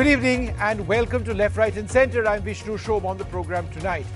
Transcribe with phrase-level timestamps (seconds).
[0.00, 2.26] Good evening and welcome to Left, Right, and Centre.
[2.26, 4.06] I'm Vishnu Som on the program tonight.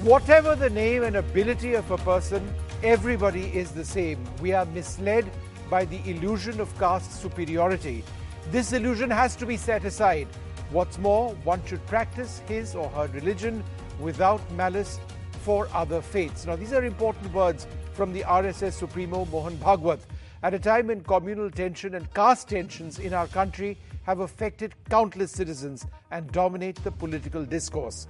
[0.00, 4.22] Whatever the name and ability of a person, everybody is the same.
[4.40, 5.28] We are misled
[5.68, 8.04] by the illusion of caste superiority.
[8.52, 10.28] This illusion has to be set aside.
[10.70, 13.64] What's more, one should practice his or her religion
[13.98, 15.00] without malice
[15.42, 16.46] for other faiths.
[16.46, 19.98] Now, these are important words from the RSS Supremo Mohan Bhagwat
[20.44, 25.32] at a time when communal tension and caste tensions in our country have affected countless
[25.32, 28.06] citizens and dominate the political discourse.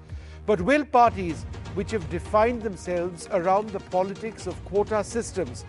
[0.47, 5.65] But will parties which have defined themselves around the politics of quota systems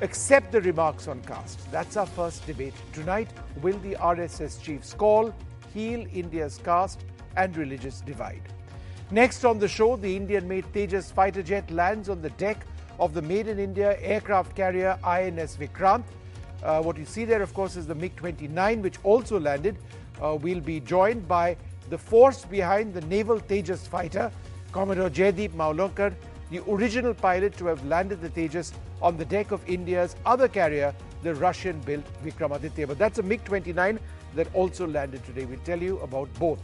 [0.00, 1.70] accept the remarks on caste?
[1.72, 2.74] That's our first debate.
[2.92, 3.28] Tonight,
[3.60, 5.34] will the RSS chief's call
[5.74, 7.04] heal India's caste
[7.36, 8.42] and religious divide?
[9.10, 12.64] Next on the show, the Indian made Tejas fighter jet lands on the deck
[13.00, 16.04] of the Made in India aircraft carrier INS Vikrant.
[16.62, 19.76] Uh, what you see there, of course, is the MiG 29, which also landed.
[20.22, 21.56] Uh, we'll be joined by
[21.88, 24.30] the force behind the naval Tejas fighter,
[24.72, 26.14] Commodore Jaydeep Maolankar,
[26.50, 30.94] the original pilot to have landed the Tejas on the deck of India's other carrier,
[31.22, 32.86] the Russian built Vikramaditya.
[32.86, 33.98] But that's a MiG 29
[34.34, 35.44] that also landed today.
[35.44, 36.60] We'll tell you about both.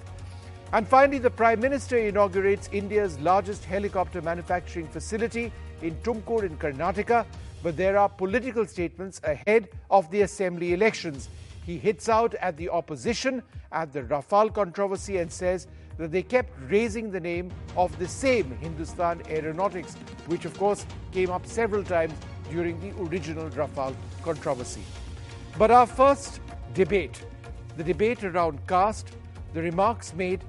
[0.72, 7.24] And finally, the Prime Minister inaugurates India's largest helicopter manufacturing facility in Tumkur in Karnataka,
[7.66, 11.28] but there are political statements ahead of the assembly elections.
[11.64, 13.42] He hits out at the opposition
[13.72, 15.66] at the Rafale controversy and says
[15.98, 19.96] that they kept raising the name of the same Hindustan Aeronautics,
[20.28, 22.14] which of course came up several times
[22.52, 24.84] during the original Rafale controversy.
[25.58, 26.38] But our first
[26.72, 27.20] debate,
[27.76, 29.10] the debate around caste,
[29.54, 30.44] the remarks made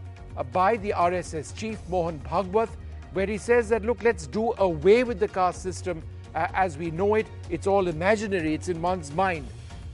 [0.51, 2.69] by the RSS chief Mohan Bhagwat,
[3.13, 6.16] where he says that look, let's do away with the caste system uh,
[6.53, 7.27] as we know it.
[7.49, 9.47] It's all imaginary, it's in one's mind.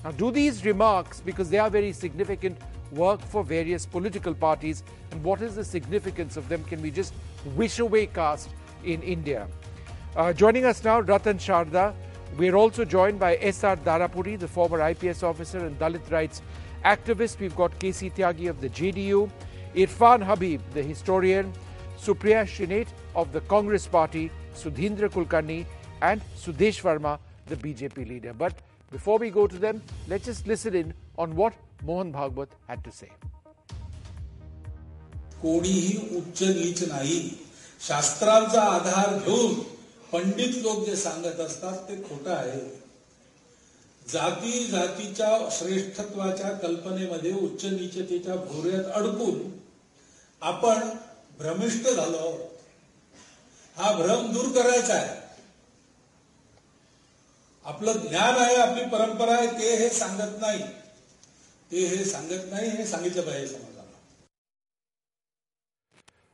[0.03, 2.57] Now, do these remarks, because they are very significant,
[2.91, 4.83] work for various political parties?
[5.11, 6.63] And what is the significance of them?
[6.65, 7.13] Can we just
[7.55, 8.49] wish away caste
[8.83, 9.47] in India?
[10.15, 11.93] Uh, joining us now, Ratan Sharda.
[12.37, 13.77] We're also joined by S.R.
[13.77, 16.41] Darapuri, the former IPS officer and Dalit rights
[16.83, 17.39] activist.
[17.39, 18.09] We've got K.C.
[18.09, 19.29] Tyagi of the JDU,
[19.75, 21.53] Irfan Habib, the historian,
[21.97, 25.65] Supriya Shinate of the Congress Party, Sudhindra Kulkarni,
[26.02, 28.32] and Sudesh Verma, the BJP leader.
[28.32, 28.54] But
[28.92, 32.92] before we go to them, let's just listen in on what Mohan Bhagwat had to
[32.92, 33.10] say.
[35.42, 37.18] कोणीही उच्च नीच नाही
[37.80, 39.52] शास्त्रांचा आधार घेऊन
[40.12, 42.60] पंडित लोक जे सांगत असतात ते खोटं आहे
[44.06, 49.38] जाती जातीच्या श्रेष्ठत्वाच्या कल्पनेमध्ये उच्च नीचतेच्या भोऱ्यात अडकून
[50.42, 50.88] आपण
[51.38, 52.30] भ्रमिष्ट झालो
[53.76, 55.21] हा भ्रम दूर करायचा आहे
[57.64, 60.62] आपलं ज्ञान आहे आपली परंपरा आहे ते हे सांगत नाही
[61.72, 63.76] ते हे सांगत नाही हे सांगितलं पाहिजे समाजाला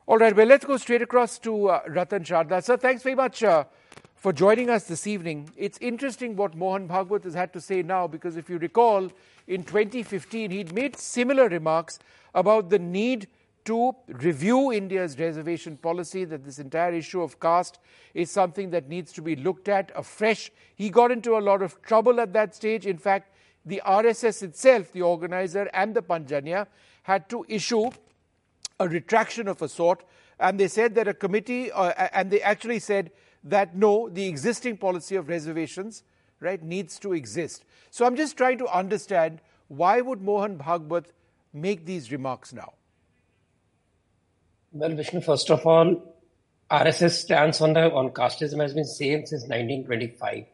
[0.06, 2.62] All right, well, let's go straight across to uh, Ratan Sharda.
[2.62, 3.64] Sir, thanks very much uh,
[4.14, 5.48] for joining us this evening.
[5.56, 9.08] It's interesting what Mohan Bhagwat has had to say now because if you recall,
[9.48, 11.98] in 2015, he'd made similar remarks
[12.34, 13.26] about the need
[13.69, 17.77] to review India's reservation policy, that this entire issue of caste
[18.15, 20.51] is something that needs to be looked at afresh.
[20.75, 22.87] He got into a lot of trouble at that stage.
[22.87, 23.31] In fact,
[23.63, 26.65] the RSS itself, the organizer, and the Panchjanya,
[27.03, 27.91] had to issue
[28.79, 30.03] a retraction of a sort,
[30.39, 33.11] and they said that a committee, uh, and they actually said
[33.43, 36.01] that no, the existing policy of reservations,
[36.39, 37.65] right, needs to exist.
[37.91, 41.05] So I'm just trying to understand why would Mohan Bhagwat
[41.53, 42.73] make these remarks now?
[44.71, 46.15] Well, Vishnu, first of all,
[46.69, 50.45] RSS stance on the on casteism has been same since 1925.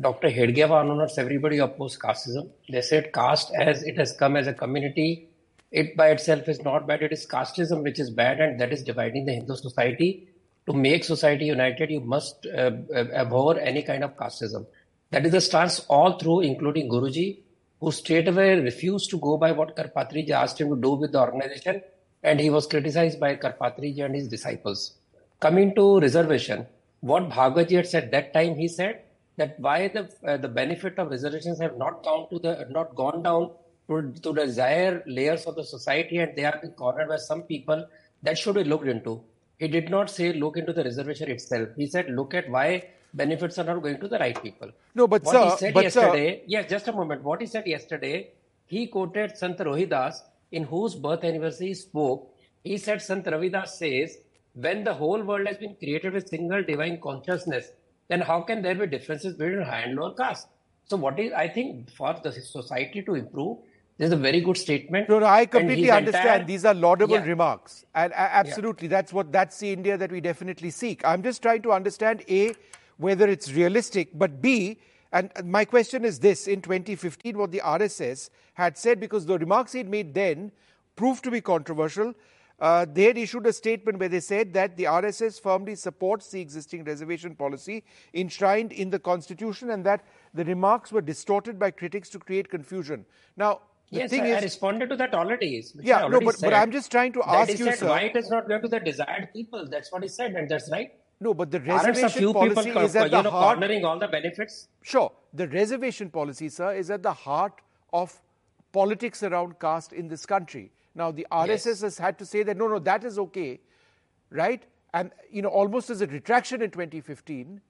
[0.00, 0.28] Dr.
[0.28, 2.50] Hedgewar honors everybody opposed casteism.
[2.68, 5.28] They said caste as it has come as a community,
[5.70, 7.02] it by itself is not bad.
[7.02, 10.26] It is casteism which is bad and that is dividing the Hindu society.
[10.66, 14.66] To make society united, you must uh, abhor any kind of casteism.
[15.12, 17.38] That is the stance all through, including Guruji,
[17.80, 21.20] who straight away refused to go by what Karpatriji asked him to do with the
[21.20, 21.82] organization
[22.22, 24.94] and he was criticized by Karpatriji and his disciples.
[25.40, 26.66] Coming to reservation,
[27.00, 29.02] what Bhagwatji had said that time, he said
[29.36, 33.22] that why the uh, the benefit of reservations have not gone to the not gone
[33.22, 33.50] down
[33.88, 37.42] to, to the higher layers of the society and they are being cornered by some
[37.42, 37.86] people
[38.22, 39.20] that should be looked into.
[39.58, 41.68] He did not say look into the reservation itself.
[41.76, 44.70] He said look at why benefits are not going to the right people.
[44.94, 47.22] No, but what sir, he said but yesterday, sir, yes, just a moment.
[47.22, 48.30] What he said yesterday,
[48.66, 50.16] he quoted Sant Rohidas
[50.52, 52.34] in whose birth anniversary he spoke,
[52.64, 54.18] he said Sant Ravidas says,
[54.54, 57.70] when the whole world has been created with single divine consciousness,
[58.08, 60.48] then how can there be differences between high and lower caste?
[60.84, 63.58] So what is, I think, for the society to improve,
[63.98, 65.08] This is a very good statement.
[65.08, 66.26] No, no, I completely understand.
[66.26, 67.24] Entire, These are laudable yeah.
[67.24, 68.96] remarks, and uh, absolutely, yeah.
[68.96, 71.04] that's what that's the India that we definitely seek.
[71.04, 72.54] I'm just trying to understand a
[72.98, 74.78] whether it's realistic, but b
[75.12, 79.72] and my question is this: in 2015, what the RSS had said, because the remarks
[79.72, 80.52] he'd made then
[80.96, 82.14] proved to be controversial.
[82.60, 86.40] Uh, they had issued a statement where they said that the RSS firmly supports the
[86.40, 87.84] existing reservation policy
[88.14, 93.06] enshrined in the Constitution and that the remarks were distorted by critics to create confusion.
[93.36, 93.60] Now,
[93.92, 95.64] the yes, thing I, is, I responded to that already.
[95.80, 97.88] Yeah, already no, but, but I'm just trying to ask you, said, sir.
[97.88, 99.66] Why it is not going to the desired people?
[99.70, 100.90] That's what he said, and that's right.
[101.20, 103.58] No, but the reservation policy people, is at you the know, heart.
[103.58, 104.68] cornering all the benefits.
[104.82, 107.60] Sure, the reservation policy, sir, is at the heart
[107.92, 108.20] of
[108.72, 110.70] politics around caste in this country.
[110.94, 111.80] Now, the RSS Yes.
[111.80, 113.60] has had to say that no, no, that is okay,
[114.30, 114.62] right?
[114.94, 117.60] And you know, almost as a retraction in 2015.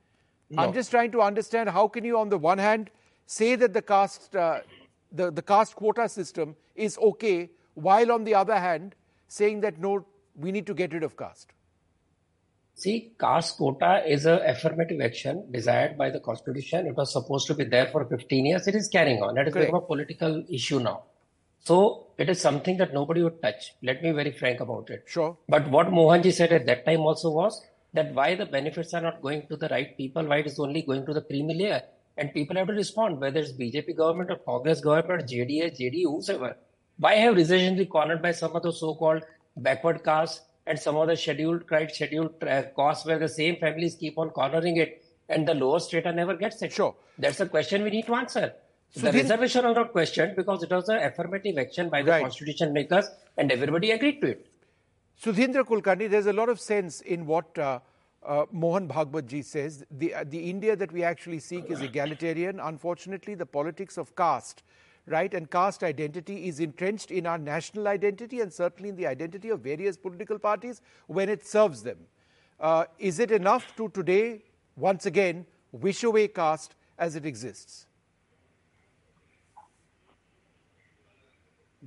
[0.57, 2.91] I'm just trying to understand how can you, on the one hand,
[3.27, 4.61] say that the caste, uh,
[5.13, 8.95] the the caste quota system is okay, while on the other hand,
[9.27, 10.07] saying that no,
[10.37, 11.53] we need to get rid of caste.
[12.83, 16.87] See, caste quota is a affirmative action desired by the constitution.
[16.87, 18.69] It was supposed to be there for 15 years.
[18.69, 19.37] It is carrying on.
[19.37, 21.03] It has become a political issue now.
[21.65, 23.73] So it is something that nobody would touch.
[23.83, 25.03] Let me be very frank about it.
[25.07, 25.37] Sure.
[25.49, 27.61] But what Mohanji said at that time also was
[27.95, 30.83] that why the benefits are not going to the right people, why it is only
[30.83, 31.83] going to the creamy layer.
[32.17, 36.05] And people have to respond, whether it's BJP government or Congress government or JDS, JDU,
[36.05, 36.57] whosoever.
[36.97, 39.25] Why have been cornered by some of the so-called
[39.57, 43.95] backward castes and some of the scheduled right scheduled uh, castes where the same families
[43.95, 46.73] keep on cornering it and the lower strata never gets it?
[46.73, 46.95] Sure.
[47.19, 48.53] That's a question we need to answer.
[48.91, 52.11] So the then- reservation was not questioned because it was an affirmative action by the
[52.13, 52.23] Right.
[52.23, 54.47] constitution makers and everybody agreed to it.
[55.23, 57.81] Sudhindra Kulkarni, there's a lot of sense in what uh,
[58.25, 59.85] uh, Mohan Bhagwat ji says.
[59.91, 62.61] The, uh, the India that we actually seek is egalitarian.
[62.61, 64.63] Unfortunately, the politics of caste,
[65.11, 69.49] right, and caste identity is entrenched in our national identity and certainly in the identity
[69.51, 71.99] of various political parties when it serves them.
[72.61, 74.43] Uh, is it enough to today,
[74.77, 77.87] once again, wish away caste as it exists?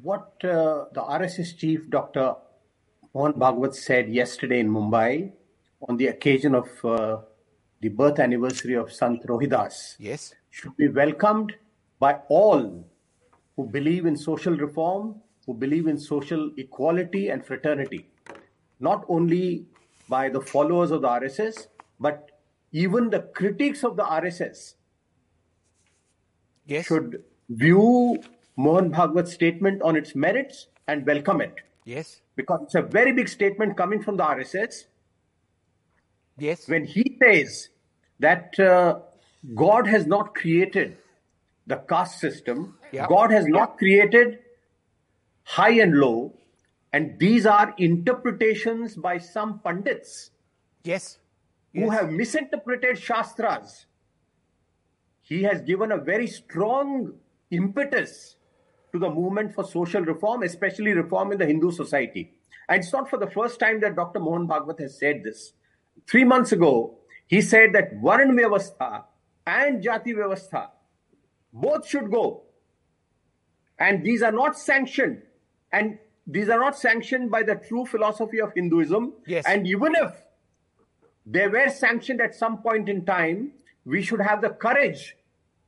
[0.02, 2.36] what uh, the RSS chief, Dr.
[3.14, 5.32] Mohan Bhagwat, said yesterday in Mumbai
[5.88, 7.18] on the occasion of uh,
[7.82, 10.34] the birth anniversary of Sant Rohidas Yes.
[10.50, 11.54] should be welcomed
[12.00, 12.86] by all
[13.56, 15.16] who believe in social reform,
[15.46, 18.08] who believe in social equality and fraternity.
[18.80, 19.66] Not only
[20.10, 21.68] by the followers of the RSS,
[22.00, 22.32] but
[22.72, 24.76] even the critics of the RSS
[26.66, 26.86] Yes.
[26.86, 28.22] should view
[28.56, 31.56] Mohan Bhagwat's statement on its merits and welcome it.
[31.86, 32.22] Yes.
[32.36, 34.86] Because it's a very big statement coming from the RSS
[36.38, 36.68] Yes.
[36.68, 37.70] when he says
[38.20, 39.00] that uh,
[39.56, 40.98] God has not created
[41.68, 43.08] the caste system, Yeah.
[43.08, 44.40] God has not created
[45.44, 46.34] high and low,
[46.94, 50.32] and these are interpretations by some pundits
[50.84, 51.20] Yes.
[51.74, 51.92] who Yes.
[51.92, 53.86] have misinterpreted Shastras.
[55.22, 57.20] He has given a very strong
[57.52, 58.36] impetus
[58.92, 62.34] to the movement for social reform, especially reform in the Hindu society.
[62.68, 64.20] And it's not for the first time that Dr.
[64.20, 65.54] Mohan Bhagwat has said this.
[66.08, 66.98] Three months ago,
[67.28, 69.06] he said that Varan Vyavastha
[69.46, 70.70] and Jati Vyavastha
[71.54, 72.44] both should go.
[73.80, 75.22] And these are not sanctioned.
[75.72, 79.14] And these are not sanctioned by the true philosophy of Hinduism.
[79.26, 79.46] Yes.
[79.48, 80.12] And even if
[81.26, 83.52] they were sanctioned at some point in time,
[83.86, 85.16] we should have the courage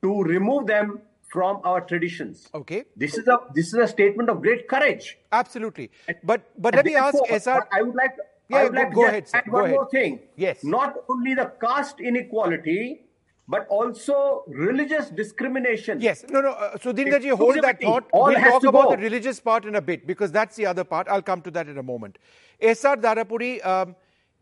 [0.03, 0.99] to remove them
[1.31, 2.47] from our traditions.
[2.53, 2.83] Okay.
[2.95, 5.17] This is a this is a statement of great courage.
[5.31, 5.89] Absolutely.
[6.23, 7.67] But but And let me ask SR.
[7.71, 8.15] I would like
[8.49, 9.75] Yeah, I would go- like to go ahead, add Go one ahead.
[9.75, 10.19] more thing.
[10.35, 10.63] Yes.
[10.63, 13.05] Not only the caste inequality,
[13.47, 15.99] but also religious discrimination.
[15.99, 16.51] Yes, no, no.
[16.51, 18.05] Uh, Sudhindarji, hold that thought.
[18.13, 18.95] All we'll talk about go.
[18.95, 21.07] the religious part in a bit because that's the other part.
[21.09, 22.17] I'll come to that in a moment.
[22.61, 23.95] SR Darapuri, um,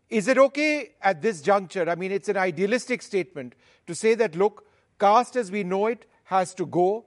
[0.08, 1.88] is it okay at this juncture?
[1.88, 3.54] I mean, it's an idealistic statement
[3.86, 4.66] to say that, look,
[5.00, 7.06] caste as we know it has to go.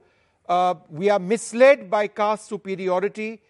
[0.49, 3.41] Uh, we are misled by caste superiority,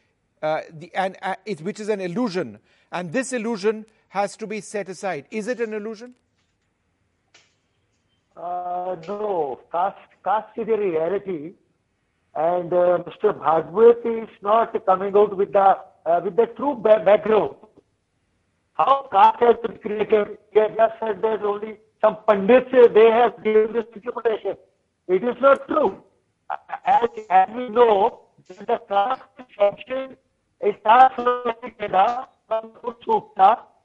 [0.41, 2.59] uh, the, and, uh, it, which is an illusion.
[2.91, 5.25] And this illusion has to be set aside.
[5.31, 6.13] Is it an illusion?
[8.35, 11.53] Uh, no, caste, caste is a reality,
[12.35, 13.33] and uh, Mr.
[13.33, 17.55] Bhagwat is not coming out with the uh, with the true ba- background.
[18.73, 20.37] How caste has been created?
[20.51, 24.57] He has just said that only some pundits uh, they have given this interpretation.
[25.07, 26.03] It is not true.
[26.85, 29.21] As, as we know, the caste
[29.57, 30.17] section
[30.61, 32.71] it starts from Veda, from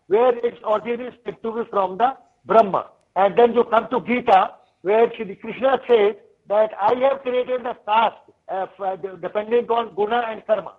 [0.07, 2.87] where its origin is to be from the Brahma.
[3.17, 4.53] And then you come to Gita,
[4.83, 6.15] where Shri Krishna says
[6.49, 8.17] that I have created the caste
[8.49, 10.75] uh, dependent on guna and karma.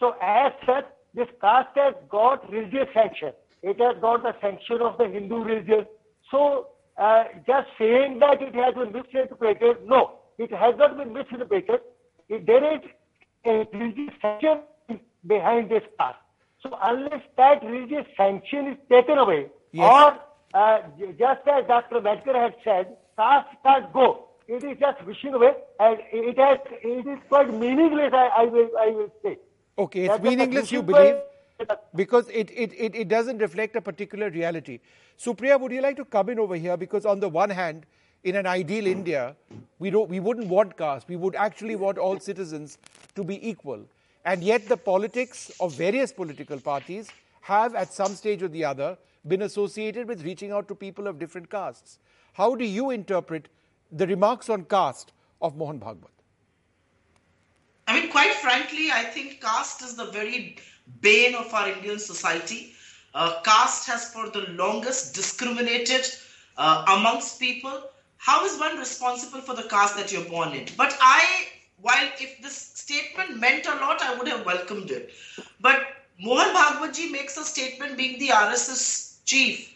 [0.00, 3.32] So as such, this caste has got religious sanction.
[3.62, 5.86] It has got the sanction of the Hindu religion.
[6.30, 6.68] So
[6.98, 11.80] uh, just saying that it has been misinterpreted, no, it has not been misinterpreted.
[12.28, 12.80] It, there is
[13.44, 14.60] a religious sanction
[15.26, 16.18] behind this caste.
[16.62, 19.84] So unless that religious sanction is taken away, yes.
[19.84, 20.18] or
[20.56, 20.78] uh,
[21.18, 21.96] just as Dr.
[22.00, 24.28] Ambedkar had said, caste can't go.
[24.48, 28.12] It is just wishing away, and it has it is quite meaningless.
[28.12, 29.38] I, I will I will say.
[29.76, 30.70] Okay, it's That's meaningless.
[30.72, 31.16] You believe
[31.94, 34.78] because it, it, it, it doesn't reflect a particular reality.
[35.18, 36.76] Supriya, would you like to come in over here?
[36.76, 37.86] Because on the one hand,
[38.24, 39.34] in an ideal India,
[39.78, 41.08] we don't we wouldn't want caste.
[41.08, 42.78] We would actually want all citizens
[43.14, 43.84] to be equal.
[44.24, 47.08] And yet, the politics of various political parties
[47.40, 48.96] have, at some stage or the other,
[49.28, 51.98] been associated with reaching out to people of different castes.
[52.34, 53.48] How do you interpret
[53.90, 56.10] the remarks on caste of Mohan Bhagwat?
[57.88, 60.56] I mean, quite frankly, I think caste is the very
[61.00, 62.72] bane of our Indian society.
[63.14, 66.06] Uh, caste has for the longest discriminated
[66.56, 67.82] uh, amongst people.
[68.18, 70.66] How is one responsible for the caste that you're born in?
[70.76, 71.46] But I
[71.80, 75.12] while if this statement meant a lot, I would have welcomed it.
[75.60, 75.86] But
[76.20, 79.74] Mohan Bhagwatji makes a statement being the RSS chief.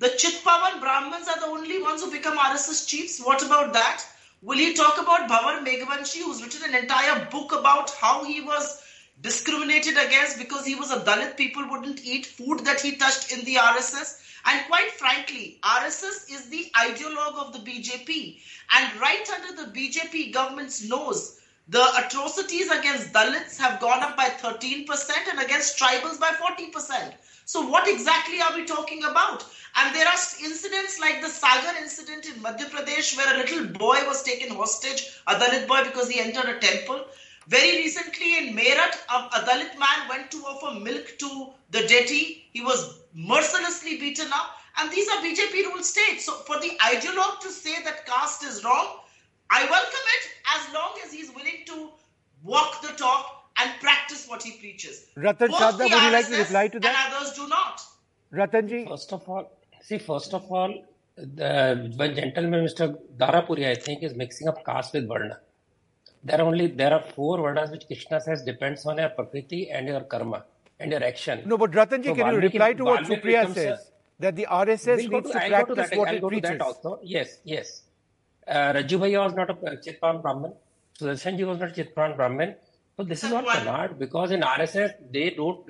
[0.00, 3.20] The Chitpavan Brahmins are the only ones who become RSS chiefs.
[3.20, 4.04] What about that?
[4.42, 8.82] Will he talk about Bhanwar Meghwanshi, who's written an entire book about how he was
[9.20, 13.44] discriminated against because he was a Dalit, people wouldn't eat food that he touched in
[13.44, 14.20] the RSS?
[14.44, 18.40] And quite frankly, RSS is the ideologue of the BJP.
[18.74, 24.24] And right under the BJP government's nose, the atrocities against Dalits have gone up by
[24.24, 24.88] 13%
[25.30, 27.14] and against tribals by 40%.
[27.44, 29.44] So, what exactly are we talking about?
[29.74, 34.06] And there are incidents like the Sagar incident in Madhya Pradesh where a little boy
[34.06, 37.04] was taken hostage, a Dalit boy, because he entered a temple.
[37.48, 42.48] Very recently in Meerut, a, Dalit man went to offer milk to the deity.
[42.52, 44.58] He was mercilessly beaten up.
[44.78, 46.24] And these are BJP ruled states.
[46.24, 49.00] So for the ideologue to say that caste is wrong,
[49.50, 51.90] I welcome it as long as he's willing to
[52.42, 55.06] walk the talk and practice what he preaches.
[55.16, 56.94] Ratan Sharda, would you like to reply to that?
[56.94, 57.80] And others do not.
[58.32, 58.88] Ratanji?
[58.88, 59.50] First of all,
[59.82, 60.84] see, first of all,
[61.16, 62.96] the one gentleman, Mr.
[63.16, 65.38] Darapuri, I think, is mixing up caste with Varna.
[66.24, 69.88] There are only there are four Varnas which Krishna says depends on your prakriti and
[69.88, 70.44] your karma
[70.78, 71.42] and your action.
[71.46, 73.92] No, but Ratanji, so can you reply to what Supriya says?
[74.22, 76.50] that the RSS we'll needs to, to practice that, what I'll it preaches.
[76.50, 77.00] that also.
[77.02, 77.82] Yes, yes.
[78.46, 80.52] Uh, Raju Bhaiya was not a Chitpan Brahmin.
[80.98, 82.54] Sudarshanji was not a Chitpan Brahmin.
[82.96, 85.60] So this is not canard because in RSS they don't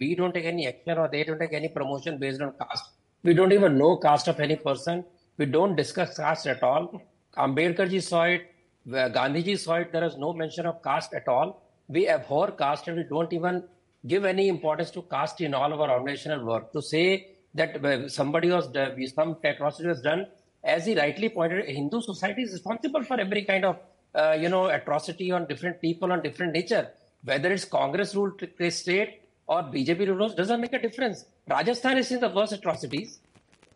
[0.00, 2.90] we don't take any action or they don't take any promotion based on caste.
[3.24, 5.04] We don't even know caste of any person.
[5.38, 7.02] We don't discuss caste at all.
[7.36, 8.42] Ambedkar ji saw it.
[8.88, 9.92] Gandhi ji saw it.
[9.92, 11.62] There is no mention of caste at all.
[11.88, 13.64] We abhor caste and we don't even
[14.06, 16.72] give any importance to caste in all of our organizational work.
[16.72, 18.68] To say that uh, somebody was
[19.14, 20.26] some atrocity was done,
[20.62, 23.78] as he rightly pointed, Hindu society is responsible for every kind of
[24.14, 26.90] uh, you know atrocity on different people on different nature.
[27.24, 31.24] Whether it's Congress ruled state or BJP ruled doesn't make a difference.
[31.48, 33.20] Rajasthan is in the worst atrocities.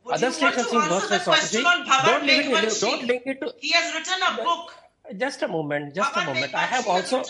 [0.05, 1.63] Would Other states have seen worse atrocities.
[1.63, 3.55] Don't link, it, don't link it to.
[3.59, 4.75] He has written a book.
[5.17, 6.55] Just a moment, just a moment.
[6.55, 7.23] I have also.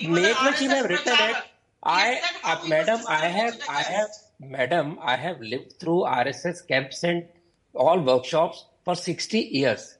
[0.00, 1.36] Meghvanshi have written it.
[1.82, 4.08] I, uh, madam, I have, I have
[4.38, 7.26] Madam, I have lived through RSS camps and
[7.74, 9.96] all workshops for 60 years.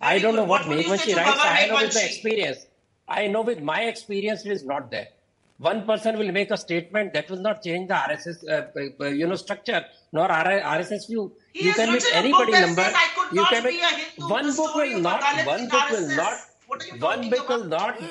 [0.00, 1.40] I don't know what, Meghvanshi writes.
[1.42, 2.66] I know with my experience.
[3.08, 5.08] I know with my experience it is not there.
[5.58, 9.26] One person will make a statement that will not change the RSS, uh, uh, you
[9.26, 11.32] know, structure nor RSS view.
[11.52, 12.86] He you can make anybody number.
[13.32, 13.80] You can make
[14.18, 15.22] one book will not.
[15.46, 16.38] One book will not.
[16.98, 18.02] One book will not.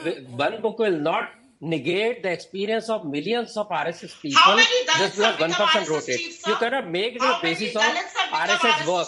[0.45, 1.29] One book will not
[1.61, 4.57] negate the experience of millions of RSS people
[4.97, 6.47] just because one person wrote it.
[6.47, 9.07] You cannot make the basis of RSS work.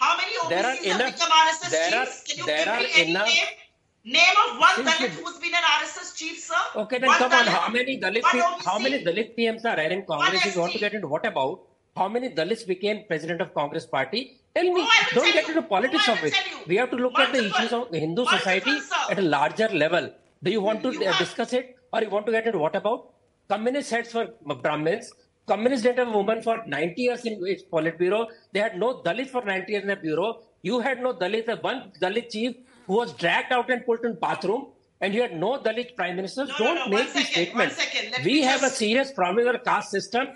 [0.00, 2.22] How many OBCs there are enough, RSS there are, chiefs?
[2.28, 4.14] Can you there give are me any enough, name?
[4.16, 6.62] Name of one Dalit who's been an RSS chief, sir.
[6.82, 7.46] Okay, then one come Dalit, on.
[7.64, 8.22] How many Dalit?
[8.68, 10.46] How many Dalit PMs are there in Congress?
[10.54, 11.60] You want to get into what about?
[11.96, 14.20] How many Dalits became president of Congress party?
[14.56, 14.82] Tell me.
[14.84, 15.54] Oh, don't get you.
[15.54, 16.34] into politics oh, of it.
[16.66, 17.44] We have to look Multiple.
[17.46, 19.02] at the issues of the Hindu Multiple, society sir.
[19.10, 20.10] at a larger level.
[20.42, 21.76] Do you want to You uh, have- discuss it?
[21.92, 23.10] Or you want to get into what about?
[23.48, 24.28] Communist heads for
[24.64, 25.12] Brahmins.
[25.50, 28.28] Communists didn't have a woman for 90 years in its Politburo.
[28.52, 30.42] They had no Dalit for 90 years in the bureau.
[30.62, 32.54] You had no Dalit, one Dalit chief
[32.86, 34.66] who was dragged out and put in bathroom.
[35.00, 36.50] And you had no Dalit prime ministers.
[36.50, 38.12] No, Don't no, no, make one these second, one statements.
[38.12, 38.24] second.
[38.24, 40.28] We have just- a serious problem with our caste system,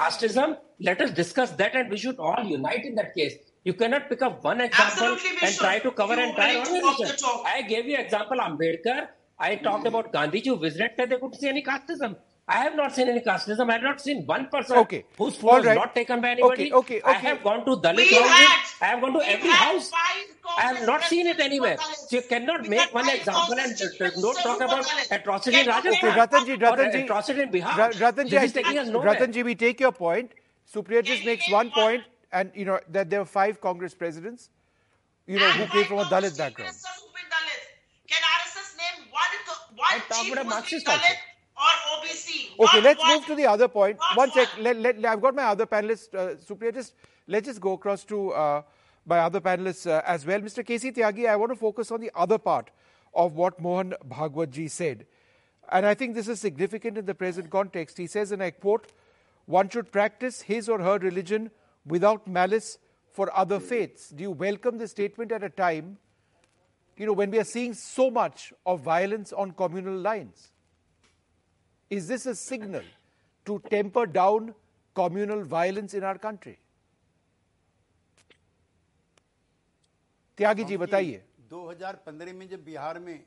[0.00, 0.56] casteism.
[0.88, 3.34] Let us discuss that and we should all unite in that case.
[3.64, 7.28] You cannot pick up one example and try to cover You entire organization.
[7.44, 9.08] I gave you example Ambedkar.
[9.38, 9.94] I talked hmm.
[9.94, 12.16] about Gandhi who visited there, they couldn't see any casteism.
[12.54, 13.70] I have not seen any casteism.
[13.70, 15.04] I have not seen one person Okay.
[15.18, 15.76] whose All phone was right.
[15.80, 16.72] not taken by anybody.
[16.80, 18.30] Okay, okay, I have gone to Dalit We houses.
[18.38, 19.90] had- I have gone to every house.
[19.94, 21.76] I have not seen it anywhere.
[21.78, 23.78] So you cannot make one example and
[24.24, 25.84] don't talk about who atrocity in Get out.
[25.84, 26.08] Rajasthan.
[26.10, 27.76] Okay, Ratanji, or Ratanji, atrocity in Bihar.
[27.82, 29.14] Ra- Ratanji, this is taking us nowhere.
[29.14, 30.32] Ratanji, we take your point.
[30.74, 32.02] Supriya just makes one name point,
[32.32, 34.50] and you know that there are five Congress presidents,
[35.26, 36.68] you know, who came from a Congress Dalit chief background.
[36.68, 37.62] ministers who've been Dalit.
[38.12, 41.06] Can RSS name one, co- one I talked chief about a who's Marxist been also.
[41.06, 41.18] Dalit
[41.60, 42.58] or OBC?
[42.58, 43.16] Okay, let's one.
[43.16, 43.98] move to the other point.
[44.14, 44.48] One sec.
[44.54, 44.64] one.
[44.64, 46.74] Let, let, I've got my other panelists, uh, Supriya.
[46.74, 46.94] Just
[47.26, 48.62] let's just go across to uh,
[49.06, 50.40] my other panelists uh, as well.
[50.40, 50.64] Mr.
[50.66, 50.92] K.C.
[50.92, 52.70] Tyagi, I want to focus on the other part
[53.14, 55.06] of what Mohan Bhagwat ji said,
[55.70, 57.98] and I think this is significant in the present context.
[57.98, 58.92] He says, and I quote,
[59.46, 61.50] "One should practice his or her religion
[61.84, 62.78] without malice
[63.10, 65.98] for other faiths." Do you welcome this statement at a time,
[66.96, 70.50] you know, when we are seeing so much of violence on communal lines?
[71.90, 72.82] Is this a signal
[73.46, 74.54] to temper down
[74.94, 76.56] communal violence in our country?
[80.38, 83.20] Tyagi ji बताइए। 2015 में जब बिहार में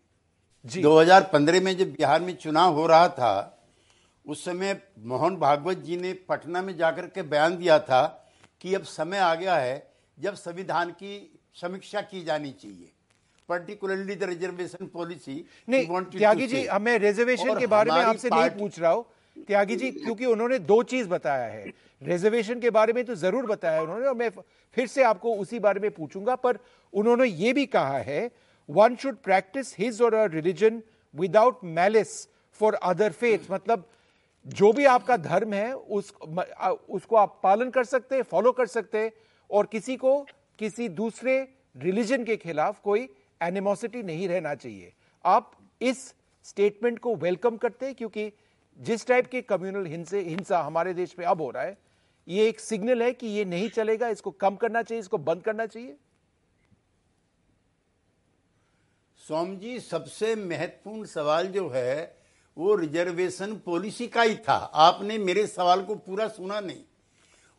[0.66, 3.34] जी। 2015 में जब बिहार में चुनाव हो रहा था
[4.26, 8.30] उस समय मोहन भागवत जी ने पटना में जाकर के बयान दिया था
[8.62, 12.93] कि अब समय आ गया है जब संविधान की समीक्षा की जानी चाहिए।
[13.50, 18.80] पर्टिकुलरली द रिजर्वेशन पॉलिसी नहीं त्यागी जी हमें रिजर्वेशन के बारे में आपसे नहीं पूछ
[18.80, 19.06] रहा हूँ।
[19.48, 21.72] त्यागी जी क्योंकि उन्होंने दो चीज़ बताया है।
[22.02, 24.30] रिजर्वेशन के बारे में तो ज़रूर बताया उन्होंने और मैं
[24.78, 26.58] फिर से आपको उसी बारे में पूछूँगा पर
[26.94, 28.30] उन्होंने ये भी कहा है
[28.70, 30.82] one should practise his own religion
[31.14, 32.28] without malice
[32.60, 33.86] for other faith मतलब
[34.46, 38.98] जो भी आपका धर्म है उस उसको आप पालन कर सकते हैं फॉलो कर सकते
[38.98, 39.12] हैं
[39.50, 40.20] और किसी को
[40.60, 41.36] किसी दूसरे
[41.78, 43.08] रिलीजन के खिलाफ कोई
[43.44, 44.94] एनिमोसिटी नहीं रहना चाहिए।
[45.26, 46.14] आप इस
[46.46, 48.32] स्टेटमेंट को वेलकम करते हैं क्योंकि
[48.80, 51.78] जिस टाइप के कम्युनल हिंसे हमारे देश में अब हो रहा है,
[52.28, 55.66] ये एक सिग्नल है कि ये नहीं चलेगा, इसको कम करना चाहिए, इसको बंद करना
[55.66, 55.96] चाहिए।
[59.22, 62.16] सोम जी, सबसे महत्वपूर्ण सवाल जो है,
[62.58, 66.84] वो रिजर्वेशन पॉलिसी का ही था। आपने मेरे सवाल को पूरा सुना नहीं।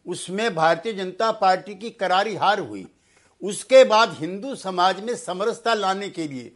[0.06, 2.86] उसमें भारतीय जनता पार्टी की करारी हार हुई।
[3.42, 6.52] उसके बाद हिंदू समाज में समरसता लाने के लिए,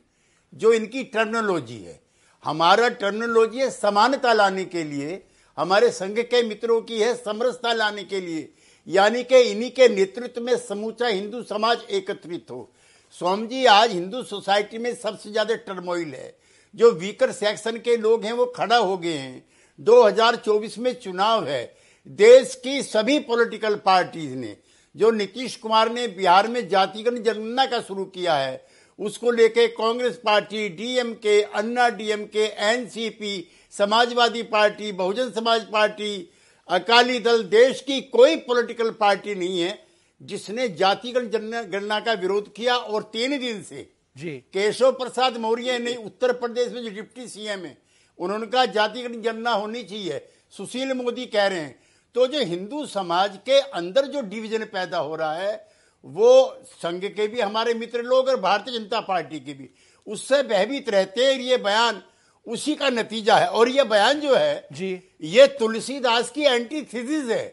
[0.52, 2.00] जो इनकी टर्मिनोलॉजी है।
[2.44, 5.22] हमारा टर्मिनोलॉजी है समानता लाने के लिए।
[5.58, 8.48] हमारे संघ के मित्रों की है समरसता लाने के लिए।
[8.86, 12.70] यानी कि इन्हीं के नेतृत्व में समूचा हिंदू समाज एकत्रित हो।
[13.14, 16.36] स्वामी जी, आज हिंदू सोसाइटी में सबसे ज़्यादा टर्मोइल है।
[16.74, 19.44] जो वीकर सेक्शन के लोग हैं, वो खड़ा हो गए हैं।
[19.78, 24.56] 2024 में चुनाव है। देश की सभी पॉलिटिकल पार्टीज़ ने
[24.94, 28.66] जो नीतीश कुमार ने बिहार में जातिगत जनगणना का शुरू किया है
[28.98, 33.35] उसको लेके Congress party DMK Anna DMK NCP
[33.72, 36.31] Samajwadi party Bahujan Samaj party
[36.68, 39.79] Akali दल देश की कोई पॉलिटिकल पार्टी नहीं है
[40.20, 45.94] जिसने जातिगत जनगणना का विरोध किया और तीन दिन से जी। केशव प्रसाद मौर्य ने
[45.96, 47.77] उत्तर प्रदेश में जो डिप्टी सीएम है
[48.18, 50.18] उन्होंने कहा जातिगत जनगणना होनी चाहिए।
[50.55, 51.79] सुशील मोदी कह रहे हैं
[52.14, 55.68] तो जो हिंदू समाज के अंदर जो डिवीज़न पैदा हो रहा है
[56.04, 59.68] वो संघ के भी हमारे मित्र लोग और भारतीय जनता पार्टी के भी
[60.06, 62.02] उससे भयभीत रहते हैं। ये बयान
[62.46, 67.46] उसी का नतीजा है। और ये बयान जो है जी। ये तुलसीदास की एंटीथीसिस है।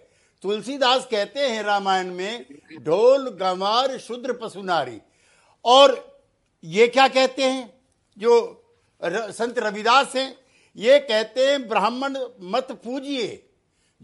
[0.44, 2.46] तुलसीदास कहते हैं रामायण में
[2.82, 5.00] ढोल गंवार शुद्र पशुनारी
[5.66, 6.22] और
[6.64, 7.74] ये क्या कहते हैं?
[8.18, 8.62] जो
[9.02, 10.36] र, संत रविदास हैं
[10.78, 13.45] ये कहते हैं ब्राह्मण मत पूजिए।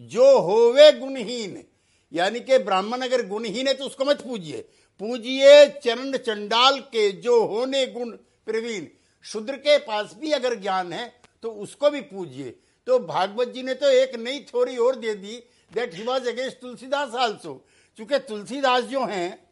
[0.01, 1.63] जो होवे गुणहीन,
[2.11, 4.61] यानी कि ब्राह्मण अगर गुणहीन है तो उसको मत पूजिए।
[5.01, 8.09] पूजिए चरण चंडाल के जो होने गुण
[8.47, 8.87] प्रवीण।
[9.25, 11.11] शूद्र के पास भी अगर ज्ञान है
[11.43, 12.55] तो उसको भी पूजिए।
[12.87, 15.37] तो भागवत जी ने तो एक नई थ्योरी और दे दी
[15.71, 17.53] that he was against Tulsidas also
[17.99, 19.47] क्योंकि तुलसीदास जो हैं,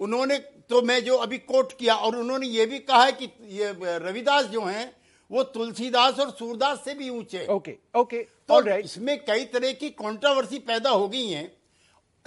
[0.00, 0.38] उन्होंने
[0.70, 4.44] तो मैं जो अभी कोट किया और उन्होंने ये भी कहा है कि ये रविदास
[4.46, 4.94] जो हैं,
[5.30, 9.90] वो तुलसीदास और सूरदास से भी ऊँचे। ओके ओके तो ऑलराइट इसमें कई तरह की
[9.90, 11.50] कंट्रोवर्सी पैदा हो गई हैं।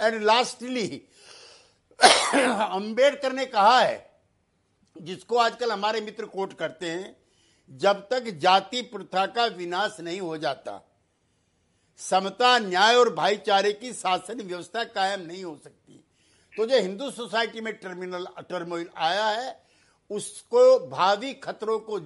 [0.00, 0.86] एंड लास्टली
[2.02, 4.06] अंबेडकर ने कहा है
[4.96, 7.16] जिसको आजकल हमारे मित्र कोट करते हैं
[7.70, 10.80] जब तक जाति प्रथा का विनाश नहीं हो जाता
[12.00, 16.04] समता न्याय और भाईचारे की शासन व्यवस्था कायम नहीं हो सकती।
[16.52, 19.60] तो जो हिंदू सोसाइटी में टर्मिनल टर्मोइल आया है
[20.10, 21.98] उसको भावी खतरों को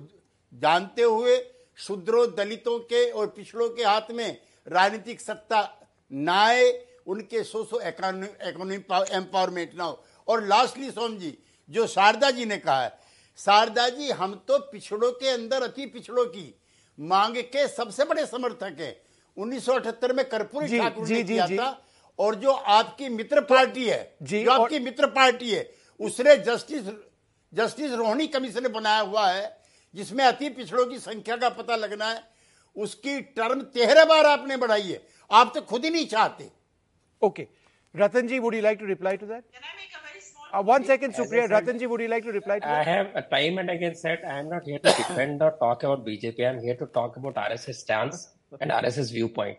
[0.53, 1.37] जानते हुए
[1.79, 5.61] शूद्रों दलितों के और पिछड़ों के हाथ में राजनीतिक सत्ता
[6.11, 6.71] ना आए
[7.07, 11.37] उनके सोशो इकोनॉमिक एम्पावरमेंट ना हो और लास्टली सोम जी
[11.69, 12.93] जो शारदा जी ने कहा है
[13.39, 16.55] शारदा जी हम तो पिछड़ों के अंदर अति पिछड़ों की
[16.99, 18.95] मांग के सबसे बड़े समर्थक हैं
[19.37, 21.69] 1978 में कर्पूरी जी, ठाकुर जी, ने जी, किया जी। था
[22.19, 26.83] और जो आपकी मित्र पार्टी है जी, जो और- आपकी मित्र पार्टी है उसने जस्टिस
[27.53, 29.62] जस्टिस रोहिणी कमीशन बनाया हुआ है
[29.95, 32.21] जिसमें अति पिछड़ों की संख्या का पता लगना है
[32.85, 35.01] उसकी टर्म तेरह बार आपने बढ़ाई है
[35.41, 36.51] आप तो खुद ही नहीं चाहते
[38.81, 39.43] to reply to that?
[39.57, 41.43] Can I make a very small Uh, one second, Supriya.
[41.49, 42.87] said- Ratanji, would you like to reply to I that?
[42.93, 46.05] have a time and again said I am not here to defend or talk about
[46.07, 46.47] BJP.
[46.47, 48.23] I am here to talk about RSS stance
[48.61, 49.59] and RSS viewpoint.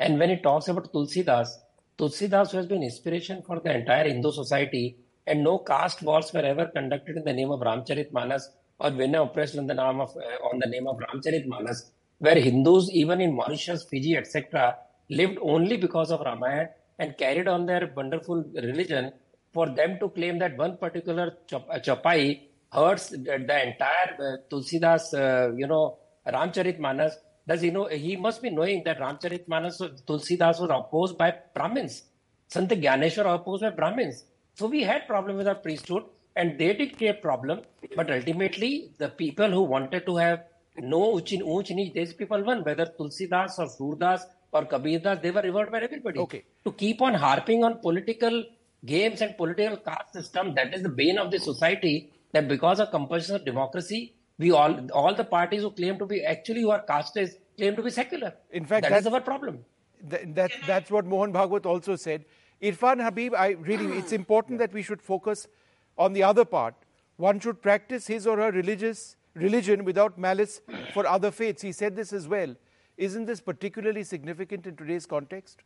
[0.00, 1.54] And when he talks about Tulsidas,
[1.98, 4.84] Tulsidas has been inspiration for the entire Hindu society,
[5.26, 9.14] and no caste wars were ever conducted in the name of Ramcharit Manas or when
[9.14, 13.20] oppressed on the name of uh, on the name of Ramcharit Manas, where Hindus even
[13.20, 14.76] in Mauritius, Fiji, etc.,
[15.10, 19.12] lived only because of Ramayana and carried on their wonderful religion
[19.52, 22.40] for them to claim that one particular uh, chapai
[22.72, 27.16] hurts the, the entire uh, Tulsidas, uh, you know, Ramcharit Manas.
[27.46, 27.86] Does he know?
[27.86, 32.04] He must be knowing that Ramcharit Manas, Tulsidas was opposed by Brahmins.
[32.48, 34.24] Sant Gyaneshwar opposed by Brahmins.
[34.54, 36.04] So we had problem with our priesthood
[36.36, 37.60] and they did create problem.
[37.96, 40.44] But ultimately, the people who wanted to have
[40.78, 45.42] no uch uch niche, these people won, whether Tulsidas or Surdas or Kabirdas, they were
[45.42, 46.18] revered by everybody.
[46.20, 46.44] Okay.
[46.64, 48.44] To keep on harping on political
[48.84, 52.90] games and political caste system, that is the bane of the society, that because of
[52.90, 56.82] compulsion of democracy, we all, all the parties who claim to be actually who are
[56.82, 58.34] castes claim to be secular.
[58.50, 59.64] In fact, that is that's- our problem.
[60.08, 62.24] Th- that, that's what Mohan Bhagwat also said.
[62.62, 65.46] Irfan Habib, I really, it's important that we should focus
[66.00, 66.74] on the other part.
[67.16, 70.60] One should practice his or her religious religion without malice
[70.94, 71.62] for other faiths.
[71.62, 72.54] He said this as well.
[72.96, 75.62] Isn't this particularly significant in today's context?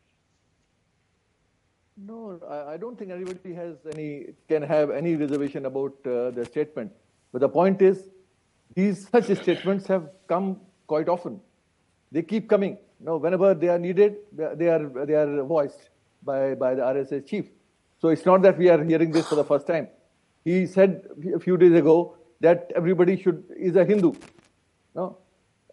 [1.97, 6.92] No, I, don't think anybody has any can have any reservation about uh, the statement.
[7.33, 8.11] But the point is,
[8.75, 11.40] these such statements have come quite often.
[12.11, 12.79] They keep coming.
[12.99, 15.90] No, whenever they are needed, they are they are voiced
[16.25, 17.47] by by the RSS chief.
[18.01, 19.87] So it's not that we are hearing this for the first time.
[20.45, 24.13] He said a few days ago that everybody should is a Hindu.
[24.95, 25.19] No,